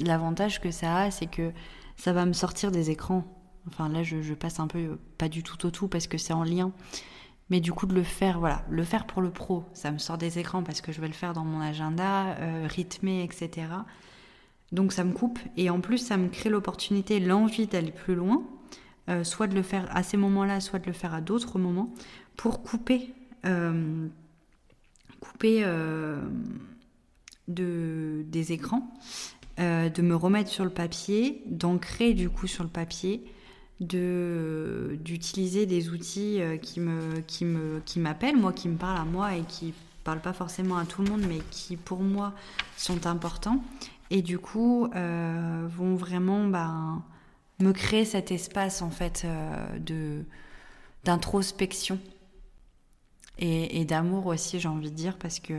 L'avantage 0.00 0.60
que 0.60 0.70
ça 0.70 0.96
a, 0.96 1.10
c'est 1.10 1.26
que 1.26 1.50
ça 1.96 2.12
va 2.12 2.24
me 2.24 2.32
sortir 2.32 2.70
des 2.70 2.90
écrans. 2.90 3.24
Enfin 3.68 3.88
là, 3.88 4.02
je, 4.02 4.34
passe 4.34 4.60
un 4.60 4.66
peu 4.66 4.98
pas 5.16 5.28
du 5.28 5.42
tout 5.42 5.66
au 5.66 5.70
tout 5.70 5.88
parce 5.88 6.06
que 6.06 6.18
c'est 6.18 6.32
en 6.32 6.44
lien. 6.44 6.72
Mais 7.50 7.60
du 7.60 7.72
coup, 7.72 7.86
de 7.86 7.94
le 7.94 8.02
faire, 8.02 8.40
voilà, 8.40 8.64
le 8.68 8.84
faire 8.84 9.06
pour 9.06 9.22
le 9.22 9.30
pro, 9.30 9.64
ça 9.72 9.90
me 9.90 9.98
sort 9.98 10.18
des 10.18 10.38
écrans 10.38 10.62
parce 10.62 10.82
que 10.82 10.92
je 10.92 11.00
vais 11.00 11.06
le 11.06 11.14
faire 11.14 11.32
dans 11.32 11.44
mon 11.44 11.60
agenda, 11.60 12.36
euh, 12.40 12.66
rythmé, 12.68 13.22
etc. 13.24 13.68
Donc 14.70 14.92
ça 14.92 15.02
me 15.04 15.12
coupe 15.12 15.38
et 15.56 15.70
en 15.70 15.80
plus, 15.80 15.98
ça 15.98 16.18
me 16.18 16.28
crée 16.28 16.50
l'opportunité, 16.50 17.20
l'envie 17.20 17.66
d'aller 17.66 17.92
plus 17.92 18.14
loin 18.14 18.42
euh, 19.08 19.24
soit 19.24 19.46
de 19.46 19.54
le 19.54 19.62
faire 19.62 19.88
à 19.96 20.02
ces 20.02 20.18
moments-là, 20.18 20.60
soit 20.60 20.78
de 20.78 20.86
le 20.86 20.92
faire 20.92 21.14
à 21.14 21.22
d'autres 21.22 21.58
moments, 21.58 21.94
pour 22.36 22.62
couper, 22.62 23.14
euh, 23.46 24.06
couper 25.18 25.62
euh, 25.64 26.20
de, 27.48 28.22
des 28.26 28.52
écrans, 28.52 28.92
de 29.58 30.02
me 30.02 30.14
remettre 30.14 30.50
sur 30.50 30.64
le 30.64 30.70
papier, 30.70 31.42
d'ancrer 31.46 32.14
du 32.14 32.30
coup 32.30 32.46
sur 32.46 32.62
le 32.62 32.70
papier, 32.70 33.24
de 33.80 34.98
d'utiliser 35.04 35.66
des 35.66 35.90
outils 35.90 36.40
qui 36.62 36.80
me 36.80 37.20
qui 37.26 37.44
me 37.44 37.80
qui 37.84 38.00
m'appellent 38.00 38.36
moi 38.36 38.52
qui 38.52 38.68
me 38.68 38.76
parlent 38.76 39.00
à 39.00 39.04
moi 39.04 39.36
et 39.36 39.42
qui 39.42 39.72
parlent 40.04 40.20
pas 40.20 40.32
forcément 40.32 40.76
à 40.78 40.84
tout 40.84 41.02
le 41.02 41.10
monde 41.10 41.22
mais 41.28 41.38
qui 41.50 41.76
pour 41.76 42.00
moi 42.00 42.34
sont 42.76 43.06
importants. 43.06 43.62
Et 44.10 44.22
du 44.22 44.38
coup 44.38 44.88
vont 44.92 45.94
vraiment 45.94 46.46
ben, 46.46 47.02
me 47.60 47.72
créer 47.72 48.04
cet 48.04 48.30
espace 48.30 48.82
en 48.82 48.90
fait 48.90 49.22
euh, 49.24 49.78
de 49.78 50.24
d'introspection 51.04 51.98
et, 53.38 53.84
d'amour 53.84 54.26
aussi 54.26 54.60
j'ai 54.60 54.68
envie 54.68 54.90
de 54.90 54.96
dire 54.96 55.16
parce 55.16 55.38
que 55.38 55.54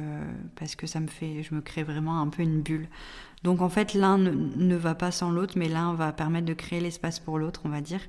parce 0.55 0.75
que 0.75 0.87
ça 0.87 0.99
me 0.99 1.07
fait 1.07 1.43
je 1.43 1.55
me 1.55 1.61
crée 1.61 1.83
vraiment 1.83 2.21
un 2.21 2.27
peu 2.27 2.43
une 2.43 2.61
bulle. 2.61 2.87
Donc 3.43 3.61
en 3.61 3.69
fait 3.69 3.93
l'un 3.93 4.17
ne, 4.17 4.75
va 4.75 4.95
pas 4.95 5.11
sans 5.11 5.31
l'autre 5.31 5.53
mais 5.57 5.69
l'un 5.69 5.93
va 5.93 6.11
permettre 6.11 6.45
de 6.45 6.53
créer 6.53 6.81
l'espace 6.81 7.19
pour 7.19 7.39
l'autre 7.39 7.61
on 7.65 7.69
va 7.69 7.81
dire. 7.81 8.01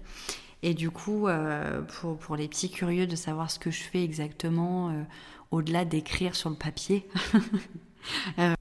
Et 0.62 0.74
du 0.74 0.90
coup 0.90 1.28
euh, 1.28 1.82
pour, 1.82 2.18
pour 2.18 2.36
les 2.36 2.48
petits 2.48 2.70
curieux 2.70 3.06
de 3.06 3.16
savoir 3.16 3.50
ce 3.50 3.58
que 3.58 3.70
je 3.70 3.82
fais 3.82 4.02
exactement 4.02 4.90
euh, 4.90 5.02
au-delà 5.50 5.84
d'écrire 5.84 6.34
sur 6.34 6.50
le 6.50 6.56
papier 6.56 7.08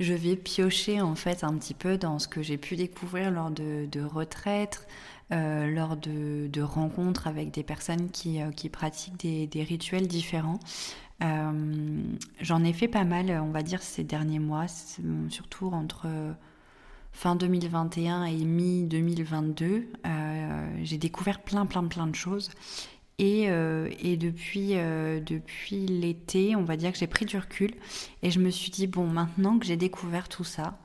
je 0.00 0.12
vais 0.12 0.36
piocher 0.36 1.00
en 1.00 1.14
fait 1.14 1.44
un 1.44 1.54
petit 1.56 1.74
peu 1.74 1.98
dans 1.98 2.18
ce 2.18 2.28
que 2.28 2.42
j'ai 2.42 2.58
pu 2.58 2.76
découvrir 2.76 3.30
lors 3.30 3.50
de, 3.50 4.02
retraites, 4.02 4.86
euh, 5.32 5.70
lors 5.70 5.96
de, 5.96 6.60
rencontres 6.60 7.26
avec 7.26 7.50
des 7.50 7.62
personnes 7.62 8.10
qui, 8.10 8.42
euh, 8.42 8.50
pratiquent 8.70 9.16
des, 9.18 9.62
rituels 9.62 10.06
différents. 10.06 10.60
Euh, 11.22 12.02
j'en 12.40 12.62
ai 12.62 12.74
fait 12.74 12.88
pas 12.88 13.04
mal, 13.04 13.30
on 13.30 13.50
va 13.50 13.62
dire, 13.62 13.82
ces 13.82 14.04
derniers 14.04 14.38
mois, 14.38 14.66
surtout 15.30 15.68
entre 15.68 16.08
fin 17.12 17.36
2021 17.36 18.24
et 18.24 18.44
mi-2022. 18.44 19.84
j'ai 20.82 20.98
découvert 20.98 21.40
plein, 21.40 21.64
plein, 21.64 21.84
plein 21.84 22.06
de 22.06 22.14
choses. 22.14 22.50
Et, 23.18 23.46
depuis, 24.18 24.74
depuis 24.74 25.86
l'été, 25.86 26.54
on 26.54 26.64
va 26.64 26.76
dire 26.76 26.92
que 26.92 26.98
j'ai 26.98 27.06
pris 27.06 27.24
du 27.24 27.38
recul 27.38 27.70
et 28.22 28.30
je 28.30 28.40
me 28.40 28.50
suis 28.50 28.70
dit, 28.70 28.86
bon, 28.86 29.06
maintenant 29.06 29.58
que 29.58 29.64
j'ai 29.64 29.76
découvert 29.76 30.28
tout 30.28 30.44
ça, 30.44 30.78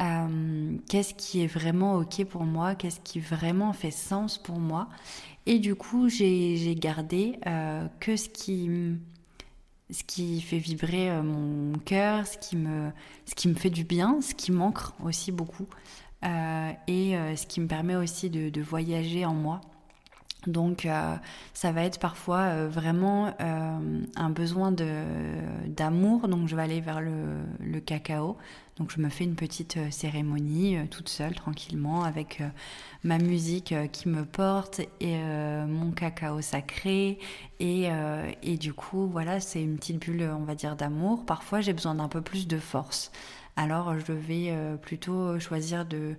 euh, 0.00 0.76
qu'est-ce 0.88 1.14
qui 1.14 1.42
est 1.42 1.46
vraiment 1.46 1.96
OK 1.96 2.24
pour 2.24 2.44
moi? 2.44 2.74
Qu'est-ce 2.74 3.00
qui 3.00 3.20
vraiment 3.20 3.72
fait 3.72 3.90
sens 3.90 4.38
pour 4.38 4.58
moi? 4.58 4.88
Et 5.46 5.58
du 5.58 5.74
coup, 5.74 6.08
j'ai 6.08 6.74
gardé 6.78 7.38
que 8.00 8.16
ce 8.16 8.28
qui, 8.28 8.70
ce 9.90 10.02
qui 10.04 10.40
fait 10.40 10.58
vibrer 10.58 11.10
mon 11.22 11.78
cœur, 11.78 12.26
ce, 12.26 12.38
qui 12.38 12.56
me, 12.56 12.90
ce 13.26 13.34
qui 13.34 13.48
me 13.48 13.54
fait 13.54 13.70
du 13.70 13.84
bien, 13.84 14.20
ce 14.22 14.34
qui 14.34 14.52
m'ancre 14.52 14.94
aussi 15.04 15.32
beaucoup 15.32 15.66
et 16.22 17.14
ce 17.36 17.46
qui 17.46 17.60
me 17.60 17.66
permet 17.66 17.96
aussi 17.96 18.30
de 18.30 18.62
voyager 18.62 19.26
en 19.26 19.34
moi. 19.34 19.60
Donc 20.46 20.86
euh, 20.86 21.16
ça 21.52 21.72
va 21.72 21.84
être 21.84 21.98
parfois 21.98 22.40
euh, 22.40 22.68
vraiment 22.68 23.34
euh, 23.40 24.00
un 24.16 24.30
besoin 24.30 24.72
d'amour, 25.66 26.28
donc 26.28 26.48
je 26.48 26.56
vais 26.56 26.62
aller 26.62 26.80
vers 26.80 27.00
le, 27.00 27.80
cacao. 27.80 28.36
Donc 28.76 28.90
je 28.90 29.00
me 29.00 29.08
fais 29.08 29.24
une 29.24 29.36
petite 29.36 29.78
cérémonie 29.92 30.76
toute 30.90 31.08
seule, 31.08 31.34
tranquillement, 31.34 32.02
avec 32.02 32.42
ma 33.04 33.18
musique 33.18 33.72
qui 33.92 34.08
me 34.08 34.24
porte 34.24 34.80
et 35.00 35.16
mon 35.68 35.92
cacao 35.92 36.40
sacré. 36.40 37.20
Et, 37.60 37.88
et 38.42 38.56
du 38.56 38.72
coup, 38.72 39.06
voilà, 39.06 39.38
c'est 39.38 39.62
une 39.62 39.76
petite 39.76 40.00
bulle, 40.00 40.28
on 40.36 40.42
va 40.42 40.56
dire, 40.56 40.74
d'amour. 40.74 41.24
Parfois 41.24 41.60
j'ai 41.60 41.72
besoin 41.72 41.94
d'un 41.94 42.08
peu 42.08 42.20
plus 42.20 42.48
de 42.48 42.58
force. 42.58 43.12
Alors 43.54 43.96
je 44.00 44.12
vais 44.12 44.52
plutôt 44.82 45.38
choisir 45.38 45.84
de 45.86 46.16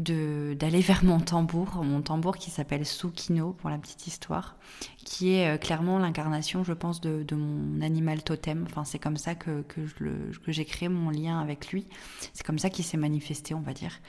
d'aller 0.00 0.80
vers 0.80 1.04
mon 1.04 1.20
tambour, 1.20 1.84
mon 1.84 2.00
tambour 2.00 2.36
qui 2.36 2.50
s'appelle 2.50 2.86
Sukino 2.86 3.52
pour 3.52 3.70
la 3.70 3.78
petite 3.78 4.06
histoire, 4.06 4.56
qui 4.98 5.34
est 5.34 5.54
euh, 5.54 5.58
clairement 5.58 5.98
l'incarnation, 5.98 6.64
je 6.64 6.72
pense, 6.72 7.00
de, 7.00 7.24
mon 7.34 7.80
animal 7.82 8.22
totem. 8.22 8.64
Enfin, 8.68 8.84
c'est 8.84 8.98
comme 8.98 9.16
ça 9.16 9.34
que, 9.34 9.62
que 9.62 10.52
j'ai 10.52 10.64
créé 10.64 10.88
mon 10.88 11.10
lien 11.10 11.40
avec 11.40 11.70
lui. 11.70 11.86
C'est 12.32 12.44
comme 12.44 12.58
ça 12.58 12.70
qu'il 12.70 12.84
s'est 12.84 12.96
manifesté, 12.96 13.54
on 13.54 13.60
va 13.60 13.72
dire. 13.72 14.00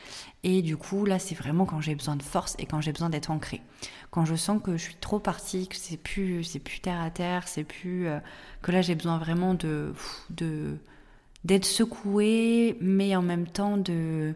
Et 0.44 0.62
du 0.62 0.78
coup, 0.78 1.06
là, 1.06 1.20
c'est 1.20 1.36
vraiment 1.36 1.66
quand 1.66 1.82
j'ai 1.82 1.96
besoin 1.96 2.16
de 2.16 2.24
force 2.24 2.56
et 2.58 2.66
quand 2.66 2.82
j'ai 2.82 2.92
besoin 2.94 3.10
d'être 3.10 3.30
ancré. 3.30 3.62
Quand 4.10 4.26
je 4.26 4.36
sens 4.36 4.62
que 4.64 4.78
je 4.78 4.84
suis 4.84 4.96
trop 4.96 5.20
partie, 5.20 5.68
que 5.68 5.76
c'est 5.76 5.98
plus, 5.98 6.42
plus 6.64 6.80
terre 6.80 7.02
à 7.02 7.10
terre, 7.10 7.48
c'est 7.48 7.64
plus 7.64 8.08
euh, 8.08 8.20
que 8.62 8.72
là 8.72 8.82
j'ai 8.82 8.96
besoin 8.96 9.18
vraiment 9.18 9.54
de, 9.54 9.94
d'être 11.44 11.66
secouée, 11.66 12.78
mais 12.82 13.16
en 13.16 13.22
même 13.22 13.48
temps 13.48 13.78
de 13.78 14.34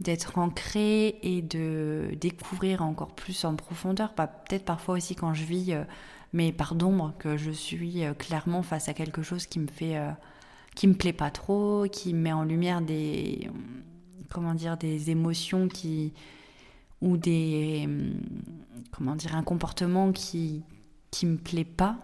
d'être 0.00 0.38
ancré 0.38 1.18
et 1.22 1.42
de 1.42 2.10
découvrir 2.20 2.82
encore 2.82 3.14
plus 3.14 3.44
en 3.44 3.54
profondeur. 3.54 4.12
Bah, 4.16 4.26
peut-être 4.26 4.64
parfois 4.64 4.96
aussi 4.96 5.14
quand 5.14 5.34
je 5.34 5.44
vis 5.44 5.72
euh, 5.72 5.84
mes 6.32 6.52
d'ombre, 6.74 7.14
que 7.18 7.36
je 7.36 7.50
suis 7.50 8.04
euh, 8.04 8.12
clairement 8.12 8.62
face 8.62 8.88
à 8.88 8.94
quelque 8.94 9.22
chose 9.22 9.46
qui 9.46 9.60
me 9.60 9.68
fait, 9.68 9.96
euh, 9.96 10.10
qui 10.74 10.88
me 10.88 10.94
plaît 10.94 11.12
pas 11.12 11.30
trop, 11.30 11.86
qui 11.90 12.12
met 12.12 12.32
en 12.32 12.44
lumière 12.44 12.80
des, 12.80 13.48
comment 14.30 14.54
dire, 14.54 14.76
des 14.76 15.10
émotions 15.10 15.68
qui 15.68 16.12
ou 17.00 17.16
des, 17.16 17.88
comment 18.90 19.14
dire, 19.14 19.36
un 19.36 19.42
comportement 19.42 20.12
qui 20.12 20.62
qui 21.10 21.26
me 21.26 21.36
plaît 21.36 21.64
pas. 21.64 21.98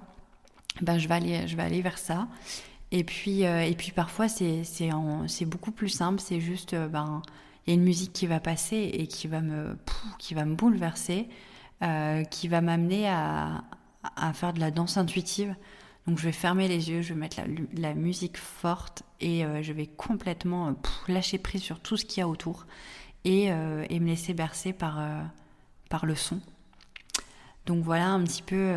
Ben, 0.82 0.98
je 0.98 1.08
vais 1.08 1.14
aller, 1.14 1.48
je 1.48 1.56
vais 1.56 1.62
aller 1.62 1.82
vers 1.82 1.98
ça. 1.98 2.28
Et 2.92 3.02
puis, 3.02 3.42
et 3.42 3.74
puis 3.76 3.92
parfois 3.92 4.28
c'est 4.28 4.62
c'est 4.64 5.46
beaucoup 5.46 5.72
plus 5.72 5.88
simple. 5.88 6.20
C'est 6.20 6.40
juste 6.40 6.74
ben 6.74 7.22
il 7.66 7.70
y 7.70 7.72
a 7.72 7.74
une 7.74 7.84
musique 7.84 8.12
qui 8.12 8.26
va 8.26 8.40
passer 8.40 8.90
et 8.92 9.06
qui 9.06 9.28
va 9.28 9.40
me, 9.40 9.76
qui 10.18 10.34
va 10.34 10.44
me 10.44 10.54
bouleverser, 10.54 11.28
euh, 11.82 12.24
qui 12.24 12.48
va 12.48 12.60
m'amener 12.60 13.08
à, 13.08 13.64
à, 14.16 14.32
faire 14.32 14.52
de 14.52 14.60
la 14.60 14.70
danse 14.70 14.96
intuitive. 14.96 15.54
Donc 16.06 16.18
je 16.18 16.24
vais 16.24 16.32
fermer 16.32 16.68
les 16.68 16.90
yeux, 16.90 17.02
je 17.02 17.12
vais 17.12 17.20
mettre 17.20 17.38
la, 17.38 17.46
la 17.74 17.94
musique 17.94 18.38
forte 18.38 19.02
et 19.20 19.44
euh, 19.44 19.62
je 19.62 19.72
vais 19.72 19.86
complètement 19.86 20.68
euh, 20.68 20.72
lâcher 21.08 21.38
prise 21.38 21.62
sur 21.62 21.80
tout 21.80 21.96
ce 21.96 22.04
qu'il 22.04 22.20
y 22.20 22.22
a 22.22 22.28
autour 22.28 22.66
et, 23.24 23.48
et 23.48 24.00
me 24.00 24.06
laisser 24.06 24.32
bercer 24.32 24.72
par, 24.72 24.98
par 25.90 26.06
le 26.06 26.14
son. 26.14 26.40
Donc 27.66 27.84
voilà 27.84 28.08
un 28.08 28.24
petit 28.24 28.40
peu 28.40 28.72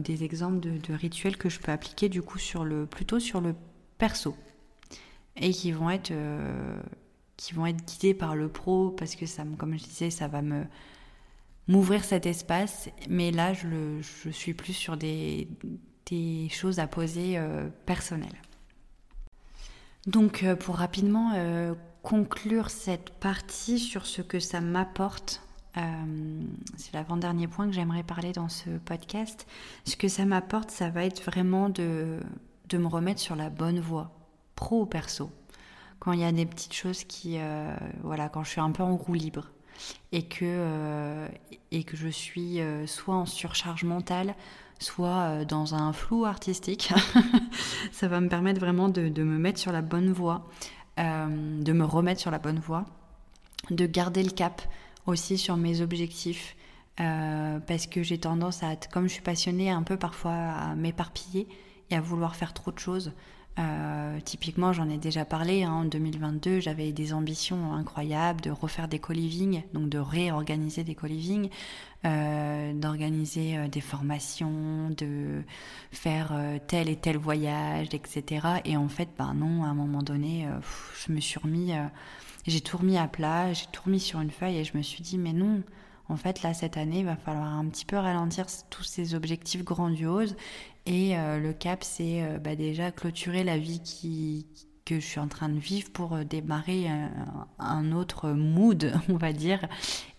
des 0.00 0.22
exemples 0.22 0.60
de, 0.60 0.76
de, 0.76 0.92
rituels 0.92 1.38
que 1.38 1.48
je 1.48 1.58
peux 1.60 1.72
appliquer 1.72 2.10
du 2.10 2.20
coup 2.20 2.36
sur 2.36 2.62
le, 2.62 2.84
plutôt 2.84 3.20
sur 3.20 3.40
le 3.40 3.54
perso 3.96 4.36
et 5.36 5.50
qui 5.50 5.72
vont 5.72 5.88
être 5.88 6.12
qui 7.36 7.54
vont 7.54 7.66
être 7.66 7.84
guidés 7.84 8.14
par 8.14 8.36
le 8.36 8.48
pro 8.48 8.90
parce 8.90 9.16
que 9.16 9.26
ça, 9.26 9.44
comme 9.58 9.76
je 9.76 9.84
disais, 9.84 10.10
ça 10.10 10.28
va 10.28 10.42
me 10.42 10.64
m'ouvrir 11.68 12.04
cet 12.04 12.26
espace. 12.26 12.88
Mais 13.08 13.30
là, 13.30 13.52
je, 13.52 13.66
le, 13.66 14.02
je, 14.02 14.30
suis 14.30 14.54
plus 14.54 14.72
sur 14.72 14.96
des, 14.96 15.48
des 16.06 16.48
choses 16.50 16.78
à 16.78 16.86
poser 16.86 17.38
euh, 17.38 17.68
personnelles. 17.86 18.36
Donc, 20.06 20.42
euh, 20.42 20.56
pour 20.56 20.76
rapidement 20.76 21.32
euh, 21.34 21.74
conclure 22.02 22.70
cette 22.70 23.10
partie 23.10 23.78
sur 23.78 24.06
ce 24.06 24.22
que 24.22 24.38
ça 24.40 24.60
m'apporte, 24.60 25.40
c'est 26.76 26.94
l'avant-dernier 26.94 27.48
point 27.48 27.66
que 27.66 27.72
j'aimerais 27.72 28.04
parler 28.04 28.30
dans 28.30 28.48
ce 28.48 28.70
podcast. 28.84 29.44
Ce 29.84 29.96
que 29.96 30.06
ça 30.06 30.24
m'apporte, 30.24 30.70
ça 30.70 30.88
va 30.88 31.04
être 31.04 31.24
vraiment 31.24 31.68
de, 31.68 32.20
de 32.68 32.78
me 32.78 32.86
remettre 32.86 33.18
sur 33.18 33.34
la 33.34 33.50
bonne 33.50 33.80
voie, 33.80 34.12
pro 34.54 34.82
ou 34.82 34.86
perso 34.86 35.32
quand 36.04 36.12
il 36.12 36.20
y 36.20 36.24
a 36.24 36.32
des 36.32 36.44
petites 36.44 36.74
choses 36.74 37.04
qui, 37.04 37.38
euh, 37.38 37.74
voilà, 38.02 38.28
quand 38.28 38.44
je 38.44 38.50
suis 38.50 38.60
un 38.60 38.70
peu 38.70 38.82
en 38.82 38.94
roue 38.94 39.14
libre 39.14 39.48
et 40.12 40.22
que, 40.22 40.44
euh, 40.44 41.28
je 41.72 42.08
suis 42.08 42.60
euh, 42.60 42.86
soit 42.86 43.14
en 43.14 43.24
surcharge 43.24 43.84
mentale, 43.84 44.34
soit 44.78 45.46
dans 45.46 45.74
un 45.74 45.94
flou 45.94 46.26
artistique, 46.26 46.92
ça 47.92 48.06
va 48.06 48.20
me 48.20 48.28
permettre 48.28 48.60
vraiment 48.60 48.90
de, 48.90 49.08
de, 49.08 49.22
me 49.22 49.38
mettre 49.38 49.58
sur 49.58 49.72
la 49.72 49.80
bonne 49.80 50.12
voie, 50.12 50.46
de 50.98 51.72
me 51.72 51.84
remettre 51.84 52.20
sur 52.20 52.30
la 52.30 52.38
bonne 52.38 52.58
voie, 52.58 52.84
de 53.70 53.86
garder 53.86 54.22
le 54.22 54.30
cap 54.30 54.60
aussi 55.06 55.38
sur 55.38 55.56
mes 55.56 55.80
objectifs. 55.80 56.54
parce 56.96 57.86
que 57.86 58.02
j'ai 58.02 58.18
tendance 58.18 58.62
à, 58.62 58.76
comme 58.92 59.04
je 59.04 59.14
suis 59.14 59.22
passionnée, 59.22 59.70
un 59.70 59.84
peu 59.84 59.96
parfois 59.96 60.32
à 60.32 60.74
m'éparpiller 60.74 61.48
et 61.90 61.96
à 61.96 62.00
vouloir 62.00 62.36
faire 62.36 62.52
trop 62.52 62.72
de 62.72 62.78
choses. 62.78 63.12
Euh, 63.58 64.18
typiquement, 64.24 64.72
j'en 64.72 64.88
ai 64.88 64.98
déjà 64.98 65.24
parlé, 65.24 65.62
hein, 65.62 65.72
en 65.72 65.84
2022, 65.84 66.58
j'avais 66.58 66.92
des 66.92 67.12
ambitions 67.12 67.72
incroyables 67.72 68.40
de 68.40 68.50
refaire 68.50 68.88
des 68.88 68.98
co-living, 68.98 69.62
donc 69.72 69.88
de 69.88 69.98
réorganiser 69.98 70.82
des 70.82 70.96
co-living, 70.96 71.50
euh, 72.04 72.72
d'organiser 72.72 73.56
euh, 73.56 73.68
des 73.68 73.80
formations, 73.80 74.90
de 74.96 75.42
faire 75.92 76.32
tel 76.66 76.88
et 76.88 76.96
tel 76.96 77.16
voyage, 77.16 77.88
etc. 77.92 78.46
Et 78.64 78.76
en 78.76 78.88
fait, 78.88 79.08
ben 79.16 79.34
non, 79.34 79.62
à 79.62 79.68
un 79.68 79.74
moment 79.74 80.02
donné, 80.02 80.48
je 81.06 81.12
me 81.12 81.20
suis 81.20 81.38
remis, 81.38 81.72
j'ai 82.46 82.60
tout 82.60 82.78
remis 82.78 82.98
à 82.98 83.06
plat, 83.06 83.52
j'ai 83.52 83.66
tout 83.70 83.82
remis 83.84 84.00
sur 84.00 84.20
une 84.20 84.30
feuille 84.30 84.56
et 84.58 84.64
je 84.64 84.76
me 84.76 84.82
suis 84.82 85.02
dit, 85.02 85.16
mais 85.16 85.32
non, 85.32 85.62
en 86.08 86.16
fait, 86.16 86.42
là, 86.42 86.52
cette 86.52 86.76
année, 86.76 87.00
il 87.00 87.06
va 87.06 87.16
falloir 87.16 87.46
un 87.46 87.66
petit 87.66 87.86
peu 87.86 87.96
ralentir 87.96 88.46
tous 88.68 88.84
ces 88.84 89.14
objectifs 89.14 89.64
grandioses. 89.64 90.36
Et 90.86 91.16
euh, 91.16 91.40
le 91.40 91.52
cap, 91.54 91.82
c'est 91.82 92.22
euh, 92.22 92.38
bah, 92.38 92.56
déjà 92.56 92.90
clôturer 92.90 93.42
la 93.42 93.56
vie 93.56 93.80
qui, 93.80 94.46
que 94.84 94.96
je 94.96 95.04
suis 95.04 95.20
en 95.20 95.28
train 95.28 95.48
de 95.48 95.58
vivre 95.58 95.90
pour 95.92 96.14
euh, 96.14 96.24
démarrer 96.24 96.88
un, 97.58 97.92
autre 97.92 98.30
mood, 98.32 98.92
on 99.08 99.16
va 99.16 99.32
dire. 99.32 99.66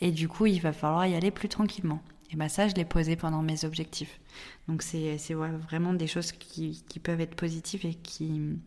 Et 0.01 0.11
du 0.11 0.27
coup, 0.27 0.47
il 0.47 0.59
va 0.59 0.73
falloir 0.73 1.05
y 1.05 1.15
aller 1.15 1.29
plus 1.29 1.49
tranquillement. 1.49 2.01
Et 2.31 2.35
bah 2.35 2.49
ça, 2.49 2.67
je 2.67 2.73
l'ai 2.73 2.85
posé 2.85 3.15
pendant 3.15 3.43
mes 3.43 3.63
objectifs. 3.65 4.19
Donc 4.67 4.81
c'est 4.81 5.15
vraiment 5.35 5.93
des 5.93 6.07
choses 6.07 6.31
qui, 6.31 6.83
peuvent 7.03 7.21
être 7.21 7.35
positives 7.35 7.85
et 7.85 7.93
qui 7.93 8.57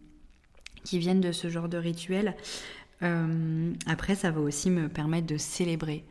viennent 0.92 1.20
de 1.20 1.32
ce 1.32 1.50
genre 1.50 1.68
de 1.68 1.76
rituel. 1.76 2.36
après, 3.00 4.14
ça 4.14 4.30
va 4.30 4.40
aussi 4.40 4.70
me 4.70 4.88
permettre 4.88 5.26
de 5.26 5.36
célébrer. 5.36 6.04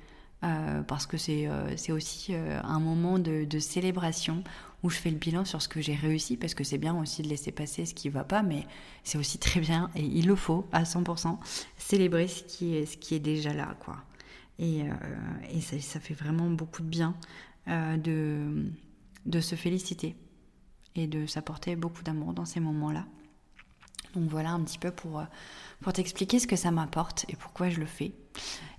Euh, 0.43 0.83
parce 0.83 1.07
que 1.07 1.17
c'est 1.17 1.47
euh, 1.47 1.73
aussi 1.89 2.35
euh, 2.35 2.61
un 2.63 2.79
moment 2.79 3.17
de, 3.17 3.47
célébration 3.57 4.43
où 4.83 4.89
je 4.91 4.97
fais 4.97 5.09
le 5.09 5.17
bilan 5.17 5.45
sur 5.45 5.63
ce 5.63 5.67
que 5.67 5.81
j'ai 5.81 5.95
réussi, 5.95 6.37
parce 6.37 6.53
que 6.53 6.63
c'est 6.63 6.77
bien 6.77 6.95
aussi 6.95 7.23
de 7.23 7.27
laisser 7.27 7.51
passer 7.51 7.87
ce 7.87 7.95
qui 7.95 8.07
ne 8.09 8.13
va 8.13 8.23
pas, 8.23 8.43
mais 8.43 8.67
c'est 9.03 9.17
aussi 9.17 9.39
très 9.39 9.59
bien, 9.59 9.89
et 9.95 10.03
il 10.03 10.27
le 10.27 10.35
faut 10.35 10.67
à 10.71 10.83
100%, 10.83 11.39
célébrer 11.77 12.27
ce 12.27 12.43
qui 12.43 12.75
est, 12.75 12.85
ce 12.85 12.97
qui 12.97 13.15
est 13.15 13.19
déjà 13.19 13.51
là. 13.51 13.75
quoi. 13.79 13.97
Et, 14.59 14.83
et 15.51 15.61
ça, 15.61 15.79
ça, 15.79 15.99
fait 15.99 16.13
vraiment 16.13 16.49
beaucoup 16.49 16.81
de 16.81 16.87
bien 16.87 17.15
de, 17.67 18.71
de 19.25 19.39
se 19.39 19.55
féliciter 19.55 20.15
et 20.95 21.07
de 21.07 21.25
s'apporter 21.25 21.75
beaucoup 21.75 22.03
d'amour 22.03 22.33
dans 22.33 22.45
ces 22.45 22.59
moments-là. 22.59 23.05
Donc 24.17 24.29
voilà 24.29 24.51
un 24.51 24.61
petit 24.61 24.79
peu 24.79 24.91
pour, 24.91 25.23
pour 25.81 25.93
t'expliquer 25.93 26.39
ce 26.39 26.47
que 26.47 26.55
ça 26.55 26.71
m'apporte 26.71 27.25
et 27.29 27.35
pourquoi 27.35 27.69
je 27.69 27.79
le 27.79 27.85
fais. 27.85 28.11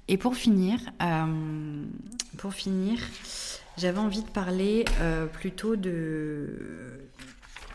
Et 0.08 0.16
pour 0.16 0.34
finir, 0.34 0.80
euh, 1.02 1.84
pour 2.38 2.54
finir, 2.54 2.98
j'avais 3.76 3.98
envie 3.98 4.22
de 4.22 4.30
parler 4.30 4.86
euh, 5.00 5.26
plutôt 5.26 5.76
de, 5.76 6.48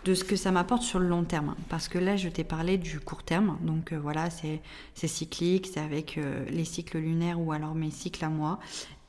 ce 0.04 0.24
que 0.24 0.36
ça 0.36 0.52
m'apporte 0.52 0.82
sur 0.82 1.00
le 1.00 1.08
long 1.08 1.24
terme. 1.24 1.56
Parce 1.70 1.88
que 1.88 2.00
là, 2.00 2.18
je 2.18 2.28
t'ai 2.28 2.44
parlé 2.44 2.78
du 2.78 3.00
court 3.00 3.24
terme. 3.24 3.58
Donc 3.62 3.94
euh, 3.94 4.00
voilà, 4.00 4.30
c'est 4.32 4.62
cyclique, 4.96 5.70
c'est 5.72 5.80
avec 5.80 6.20
les 6.50 6.66
cycles 6.66 6.98
lunaires 6.98 7.40
ou 7.40 7.52
alors 7.52 7.76
mes 7.76 7.92
cycles 7.92 8.26
à 8.26 8.30
moi. 8.30 8.60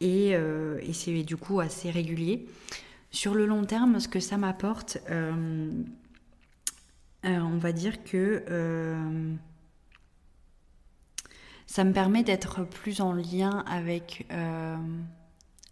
Et, 0.00 0.32
et 0.32 0.92
c'est 0.92 1.22
du 1.22 1.36
coup 1.36 1.60
assez 1.60 1.90
régulier. 1.90 2.46
Sur 3.10 3.34
le 3.34 3.46
long 3.46 3.64
terme, 3.64 4.00
ce 4.00 4.08
que 4.08 4.20
ça 4.20 4.36
m'apporte, 4.36 4.98
on 7.24 7.58
va 7.58 7.72
dire 7.72 8.04
que 8.04 8.44
ça 11.66 11.84
me 11.84 11.92
permet 11.92 12.22
d'être 12.22 12.64
plus 12.64 13.00
en 13.00 13.12
lien 13.12 13.64
avec, 13.66 14.26
euh, 14.30 14.76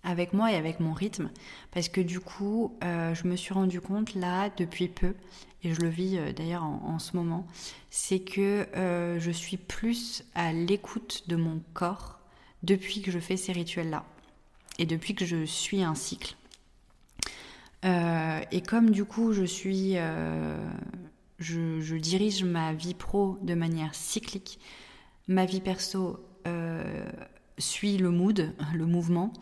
avec 0.02 0.32
moi 0.32 0.52
et 0.52 0.56
avec 0.56 0.80
mon 0.80 0.92
rythme. 0.92 1.30
Parce 1.70 1.88
que 1.88 2.00
du 2.00 2.20
coup, 2.20 2.76
euh, 2.82 3.14
je 3.14 3.26
me 3.26 3.36
suis 3.36 3.54
rendu 3.54 3.80
compte 3.80 4.14
là, 4.14 4.50
depuis 4.56 4.88
peu, 4.88 5.14
et 5.62 5.72
je 5.74 5.80
le 5.80 5.88
vis 5.88 6.18
euh, 6.18 6.32
d'ailleurs 6.32 6.64
en, 6.64 6.98
ce 6.98 7.16
moment, 7.16 7.46
c'est 7.90 8.20
que 8.20 8.66
je 8.74 9.30
suis 9.30 9.58
plus 9.58 10.24
à 10.34 10.52
l'écoute 10.52 11.24
de 11.28 11.36
mon 11.36 11.62
corps 11.74 12.18
depuis 12.62 13.02
que 13.02 13.10
je 13.10 13.18
fais 13.18 13.36
ces 13.36 13.52
rituels-là. 13.52 14.04
Et 14.78 14.86
depuis 14.86 15.14
que 15.14 15.26
je 15.26 15.44
suis 15.44 15.82
un 15.82 15.94
cycle. 15.94 16.34
et 17.84 18.62
comme 18.66 18.90
du 18.90 19.04
coup, 19.04 19.32
je 19.32 19.44
suis. 19.44 19.96
Je 21.42 21.96
dirige 21.96 22.44
ma 22.44 22.72
vie 22.72 22.94
pro 22.94 23.38
de 23.42 23.54
manière 23.54 23.94
cyclique, 23.94 24.58
ma 25.28 25.44
vie 25.44 25.60
perso 25.60 26.18
euh, 26.46 27.04
suit 27.58 27.98
le 27.98 28.10
mood, 28.10 28.52
le 28.74 28.86
mouvement, 28.86 29.32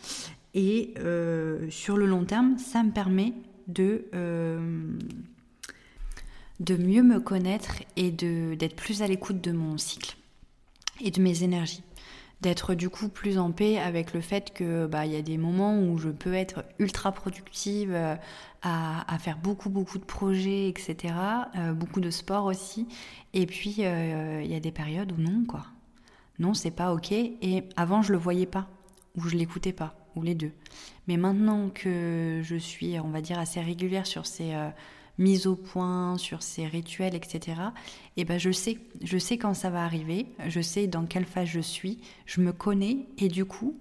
et 0.55 0.95
euh, 0.99 1.71
sur 1.71 1.97
le 1.97 2.07
long 2.07 2.25
terme, 2.25 2.59
ça 2.59 2.83
me 2.83 2.91
permet 2.91 3.33
de, 3.69 4.07
euh, 4.15 4.93
de 6.59 6.77
mieux 6.77 7.03
me 7.03 7.21
connaître 7.21 7.83
et 7.97 8.11
d'être 8.11 8.77
plus 8.77 9.03
à 9.03 9.07
l'écoute 9.07 9.41
de 9.41 9.53
mon 9.53 9.79
cycle 9.79 10.17
et 11.01 11.11
de 11.11 11.23
mes 11.23 11.45
énergies. 11.45 11.83
D'être 12.41 12.75
du 12.75 12.89
coup 12.89 13.09
plus 13.09 13.39
en 13.39 13.53
paix 13.53 13.79
avec 13.79 14.15
le 14.15 14.21
fait 14.21 14.53
que 14.53 14.87
bah 14.87 15.05
il 15.05 15.13
y 15.13 15.17
a 15.17 15.23
des 15.23 15.37
moments 15.37 15.79
où 15.79 15.99
je 15.99 16.09
peux 16.09 16.35
être 16.35 16.65
ultra 16.79 17.13
productive 17.13 17.93
euh, 17.93 18.17
à, 18.63 19.19
faire 19.19 19.39
beaucoup 19.39 19.69
beaucoup 19.69 19.99
de 19.99 20.05
projets 20.05 20.69
etc 20.69 21.15
euh, 21.57 21.73
beaucoup 21.73 22.01
de 22.01 22.11
sport 22.11 22.47
aussi. 22.47 22.89
Et 23.35 23.47
puis 23.47 23.77
euh, 23.81 24.43
il 24.43 24.51
y 24.51 24.55
a 24.55 24.61
des 24.61 24.73
périodes 24.73 25.13
où 25.13 25.21
non 25.21 25.45
quoi. 25.47 25.67
Non 26.39 26.55
c'est 26.55 26.71
pas 26.71 26.93
ok. 26.93 27.13
Et 27.13 27.65
avant 27.77 28.03
je 28.03 28.13
le 28.13 28.19
voyais 28.19 28.47
pas 28.47 28.69
ou 29.17 29.23
je 29.23 29.37
l'écoutais 29.37 29.73
pas 29.73 29.95
ou 30.17 30.23
les 30.23 30.35
deux. 30.35 30.53
Mais 31.09 31.17
maintenant 31.17 31.69
que 31.69 32.41
je 32.43 32.57
suis 32.57 32.99
on 33.01 33.09
va 33.09 33.21
dire 33.21 33.39
assez 33.39 33.61
régulière 33.61 34.07
sur 34.07 34.27
ces 34.27 34.55
mise 35.21 35.47
au 35.47 35.55
point 35.55 36.19
sur 36.19 36.43
ces 36.43 36.67
rituels, 36.67 37.15
etc., 37.15 37.61
et 38.17 38.23
eh 38.23 38.25
ben 38.25 38.39
je 38.39 38.51
sais, 38.51 38.79
je 39.05 39.19
sais 39.19 39.39
quand 39.39 39.55
ça 39.55 39.71
va 39.71 39.85
arriver, 39.85 40.27
je 40.49 40.61
sais 40.61 40.89
dans 40.89 41.07
quelle 41.07 41.27
phase 41.27 41.49
je 41.49 41.61
suis, 41.61 42.01
je 42.27 42.41
me 42.41 42.53
connais 42.53 43.07
et 43.19 43.29
du 43.29 43.45
coup, 43.45 43.79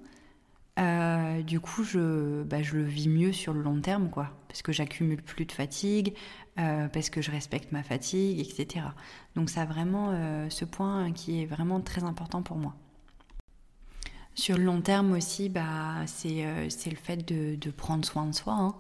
euh, 0.80 1.42
du 1.42 1.60
coup 1.60 1.84
je, 1.84 2.44
bah, 2.44 2.62
je 2.62 2.76
le 2.76 2.84
vis 2.84 3.10
mieux 3.10 3.32
sur 3.32 3.54
le 3.54 3.62
long 3.62 3.80
terme, 3.80 4.10
quoi, 4.10 4.30
parce 4.48 4.62
que 4.62 4.72
j'accumule 4.72 5.22
plus 5.22 5.46
de 5.46 5.52
fatigue, 5.52 6.14
euh, 6.60 6.88
parce 6.90 7.10
que 7.10 7.22
je 7.22 7.32
respecte 7.32 7.72
ma 7.72 7.84
fatigue, 7.84 8.40
etc. 8.40 8.86
Donc 9.36 9.50
ça 9.50 9.66
vraiment 9.66 10.10
euh, 10.12 10.50
ce 10.50 10.66
point 10.66 11.12
qui 11.14 11.42
est 11.42 11.46
vraiment 11.46 11.80
très 11.80 12.04
important 12.04 12.44
pour 12.44 12.58
moi. 12.58 12.76
Sur 14.36 14.58
le 14.58 14.64
long 14.64 14.80
terme 14.80 15.14
aussi, 15.14 15.50
bah, 15.50 16.06
c'est 16.06 16.46
le 16.46 16.96
fait 16.96 17.18
de, 17.28 17.56
de, 17.56 17.72
prendre 17.72 18.06
soin 18.06 18.26
de 18.26 18.34
soi. 18.34 18.54
Hein. 18.54 18.76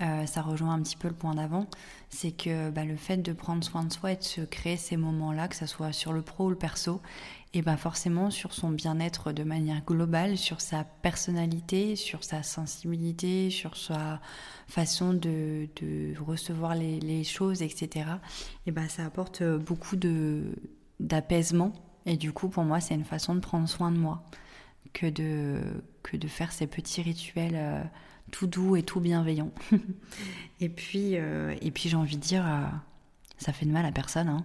Euh, 0.00 0.26
ça 0.26 0.42
rejoint 0.42 0.74
un 0.74 0.82
petit 0.82 0.96
peu 0.96 1.08
le 1.08 1.14
point 1.14 1.34
d'avant, 1.34 1.66
c'est 2.08 2.30
que 2.30 2.70
bah, 2.70 2.84
le 2.84 2.94
fait 2.94 3.16
de 3.16 3.32
prendre 3.32 3.64
soin 3.64 3.82
de 3.82 3.92
soi 3.92 4.12
et 4.12 4.16
de 4.16 4.22
se 4.22 4.42
créer 4.42 4.76
ces 4.76 4.96
moments-là, 4.96 5.48
que 5.48 5.56
ce 5.56 5.66
soit 5.66 5.92
sur 5.92 6.12
le 6.12 6.22
pro 6.22 6.46
ou 6.46 6.50
le 6.50 6.56
perso, 6.56 7.00
et 7.52 7.62
bah 7.62 7.76
forcément 7.76 8.30
sur 8.30 8.52
son 8.52 8.70
bien-être 8.70 9.32
de 9.32 9.42
manière 9.42 9.82
globale, 9.84 10.36
sur 10.36 10.60
sa 10.60 10.84
personnalité, 10.84 11.96
sur 11.96 12.22
sa 12.22 12.44
sensibilité, 12.44 13.50
sur 13.50 13.76
sa 13.76 14.20
façon 14.68 15.14
de, 15.14 15.66
recevoir 16.20 16.76
les, 16.76 17.24
choses, 17.24 17.62
etc. 17.62 18.06
Et 18.66 18.70
bah 18.70 18.88
ça 18.88 19.04
apporte 19.04 19.42
beaucoup 19.42 19.96
d'apaisement. 21.00 21.72
Et 22.06 22.16
du 22.16 22.32
coup, 22.32 22.48
pour 22.48 22.64
moi, 22.64 22.80
c'est 22.80 22.94
une 22.94 23.04
façon 23.04 23.34
de 23.34 23.40
prendre 23.40 23.68
soin 23.68 23.90
de 23.90 23.98
moi 23.98 24.22
que 24.92 25.06
de, 25.06 25.60
que 26.02 26.16
de 26.16 26.28
faire 26.28 26.52
ces 26.52 26.66
petits 26.68 27.02
rituels. 27.02 27.56
Euh, 27.56 27.82
tout 28.30 28.46
doux 28.46 28.76
et 28.76 28.82
tout 28.82 29.00
bienveillant. 29.00 29.50
et 30.60 30.68
puis, 30.68 31.16
euh, 31.16 31.54
et 31.60 31.70
puis 31.70 31.88
j'ai 31.88 31.96
envie 31.96 32.16
de 32.16 32.22
dire, 32.22 32.46
euh, 32.46 32.66
ça 33.38 33.52
fait 33.52 33.66
de 33.66 33.70
mal 33.70 33.84
à 33.86 33.92
personne. 33.92 34.28
Hein. 34.28 34.44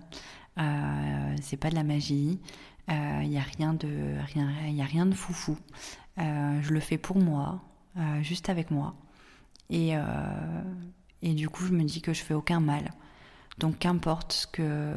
Euh, 0.60 1.36
c'est 1.42 1.58
pas 1.58 1.70
de 1.70 1.76
la 1.76 1.84
magie. 1.84 2.40
Il 2.90 3.30
n'y 3.30 3.38
a 3.38 3.44
rien 3.58 3.74
de 3.74 3.88
rien, 4.34 4.52
il 4.68 4.80
a 4.82 4.86
rien 4.86 5.06
de 5.06 5.16
foufou. 5.16 5.58
je 6.18 6.74
le 6.74 6.80
fais 6.82 6.98
pour 6.98 7.18
moi, 7.18 7.64
juste 8.22 8.50
avec 8.50 8.72
moi. 8.72 8.94
Et, 9.70 9.94
et 11.22 11.34
du 11.34 11.48
coup, 11.48 11.66
je 11.66 11.72
me 11.72 11.84
dis 11.84 12.02
que 12.02 12.14
je 12.14 12.22
fais 12.22 12.34
aucun 12.34 12.60
mal. 12.60 12.92
Donc 13.58 13.80
qu'importe 13.80 14.50
que 14.52 14.96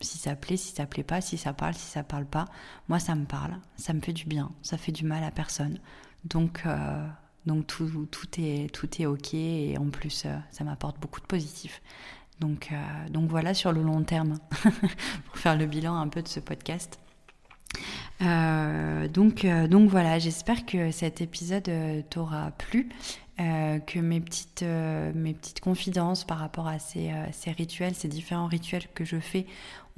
si 0.00 0.16
ça 0.16 0.34
plaît, 0.34 0.56
si 0.56 0.74
ça 0.74 0.86
plaît 0.86 1.04
pas, 1.04 1.20
si 1.20 1.36
ça 1.36 1.52
parle, 1.52 1.74
si 1.74 1.86
ça 1.86 2.02
parle 2.02 2.24
pas, 2.24 2.46
moi 2.88 2.98
ça 2.98 3.14
me 3.14 3.26
parle, 3.26 3.58
ça 3.76 3.92
me 3.92 4.00
fait 4.00 4.14
du 4.14 4.24
bien, 4.24 4.50
ça 4.62 4.78
fait 4.78 4.92
du 4.92 5.04
mal 5.04 5.22
à 5.22 5.30
personne. 5.30 5.78
Donc 6.24 6.62
donc 7.46 7.66
tout, 7.66 7.88
est, 8.38 8.72
tout 8.72 8.88
est 9.00 9.06
ok 9.06 9.34
et 9.34 9.76
en 9.78 9.88
plus 9.88 10.24
euh, 10.26 10.36
ça 10.50 10.64
m'apporte 10.64 10.98
beaucoup 11.00 11.20
de 11.20 11.26
positif. 11.26 11.82
Donc, 12.40 12.70
euh, 12.72 13.26
voilà 13.28 13.52
sur 13.52 13.70
le 13.70 13.82
long 13.82 14.02
terme, 14.02 14.38
pour 15.26 15.36
faire 15.36 15.56
le 15.56 15.66
bilan 15.66 15.94
un 15.94 16.08
peu 16.08 16.22
de 16.22 16.28
ce 16.28 16.40
podcast. 16.40 16.98
Euh, 18.22 19.08
donc, 19.08 19.46
donc 19.68 19.90
voilà, 19.90 20.18
j'espère 20.18 20.64
que 20.64 20.90
cet 20.90 21.20
épisode 21.20 21.70
t'aura 22.08 22.50
plu, 22.52 22.88
que 23.36 23.98
mes 23.98 24.20
petites, 24.20 24.64
confidences 25.60 26.24
par 26.24 26.38
rapport 26.38 26.66
à 26.66 26.78
ces, 26.78 27.12
rituels, 27.46 27.94
ces 27.94 28.08
différents 28.08 28.46
rituels 28.46 28.86
que 28.94 29.04
je 29.04 29.18
fais, 29.18 29.44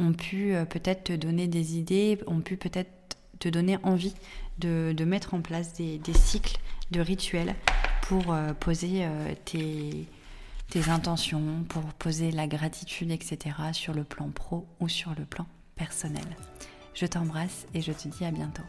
ont 0.00 0.12
pu 0.12 0.55
peut-être 0.68 1.05
te 1.05 1.12
donner 1.12 1.46
des 1.46 1.78
idées, 1.78 2.18
ont 2.26 2.40
pu 2.40 2.57
peut-être 2.57 3.16
te 3.38 3.48
donner 3.48 3.78
envie 3.85 4.14
de, 4.59 5.05
mettre 5.05 5.35
en 5.35 5.42
place 5.42 5.74
des 5.74 6.00
cycles 6.12 6.59
de 6.92 7.00
rituels 7.00 7.57
pour 8.02 8.33
euh, 8.33 8.52
poser 8.52 9.05
euh, 9.05 9.35
tes, 9.44 10.07
tes 10.68 10.88
intentions, 10.88 11.64
pour 11.68 11.83
poser 11.94 12.31
la 12.31 12.46
gratitude, 12.46 13.11
etc. 13.11 13.57
sur 13.72 13.94
le 13.94 14.05
plan 14.05 14.28
pro 14.28 14.66
ou 14.81 14.88
sur 14.88 15.14
le 15.18 15.24
plan 15.24 15.46
personnel. 15.74 16.24
Je 16.94 17.07
t'embrasse 17.07 17.66
et 17.74 17.81
je 17.81 17.92
te 17.92 18.09
dis 18.09 18.24
à 18.24 18.31
bientôt. 18.31 18.62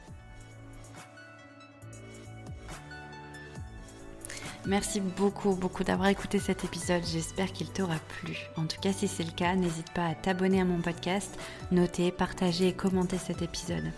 Merci 4.66 5.02
beaucoup, 5.02 5.56
beaucoup 5.56 5.84
d'avoir 5.84 6.08
écouté 6.08 6.40
cet 6.40 6.64
épisode. 6.64 7.04
J'espère 7.06 7.52
qu'il 7.52 7.68
t'aura 7.68 7.98
plu. 8.08 8.38
En 8.56 8.66
tout 8.66 8.80
cas, 8.80 8.94
si 8.94 9.10
c'est 9.10 9.24
le 9.24 9.32
cas, 9.32 9.56
n'hésite 9.56 9.92
pas 9.92 10.08
à 10.08 10.16
t'abonner 10.16 10.62
à 10.62 10.66
mon 10.66 10.82
podcast, 10.82 11.38
noter, 11.72 12.12
partager 12.12 12.70
et 12.70 12.74
commenter 12.74 13.18
cet 13.18 13.42
épisode. 13.42 13.92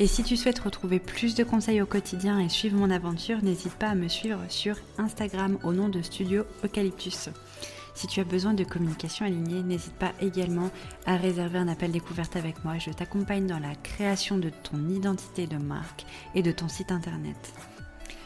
Et 0.00 0.08
si 0.08 0.24
tu 0.24 0.36
souhaites 0.36 0.58
retrouver 0.58 0.98
plus 0.98 1.36
de 1.36 1.44
conseils 1.44 1.80
au 1.80 1.86
quotidien 1.86 2.40
et 2.40 2.48
suivre 2.48 2.76
mon 2.76 2.90
aventure, 2.90 3.42
n'hésite 3.44 3.74
pas 3.74 3.88
à 3.88 3.94
me 3.94 4.08
suivre 4.08 4.40
sur 4.48 4.76
Instagram 4.98 5.56
au 5.62 5.72
nom 5.72 5.88
de 5.88 6.02
Studio 6.02 6.44
Eucalyptus. 6.64 7.28
Si 7.94 8.08
tu 8.08 8.18
as 8.18 8.24
besoin 8.24 8.54
de 8.54 8.64
communication 8.64 9.24
alignée, 9.24 9.62
n'hésite 9.62 9.94
pas 9.94 10.12
également 10.20 10.70
à 11.06 11.16
réserver 11.16 11.58
un 11.58 11.68
appel 11.68 11.92
découverte 11.92 12.34
avec 12.34 12.64
moi. 12.64 12.76
Je 12.78 12.90
t'accompagne 12.90 13.46
dans 13.46 13.60
la 13.60 13.76
création 13.76 14.36
de 14.36 14.50
ton 14.50 14.88
identité 14.88 15.46
de 15.46 15.58
marque 15.58 16.04
et 16.34 16.42
de 16.42 16.50
ton 16.50 16.68
site 16.68 16.90
internet. 16.90 17.54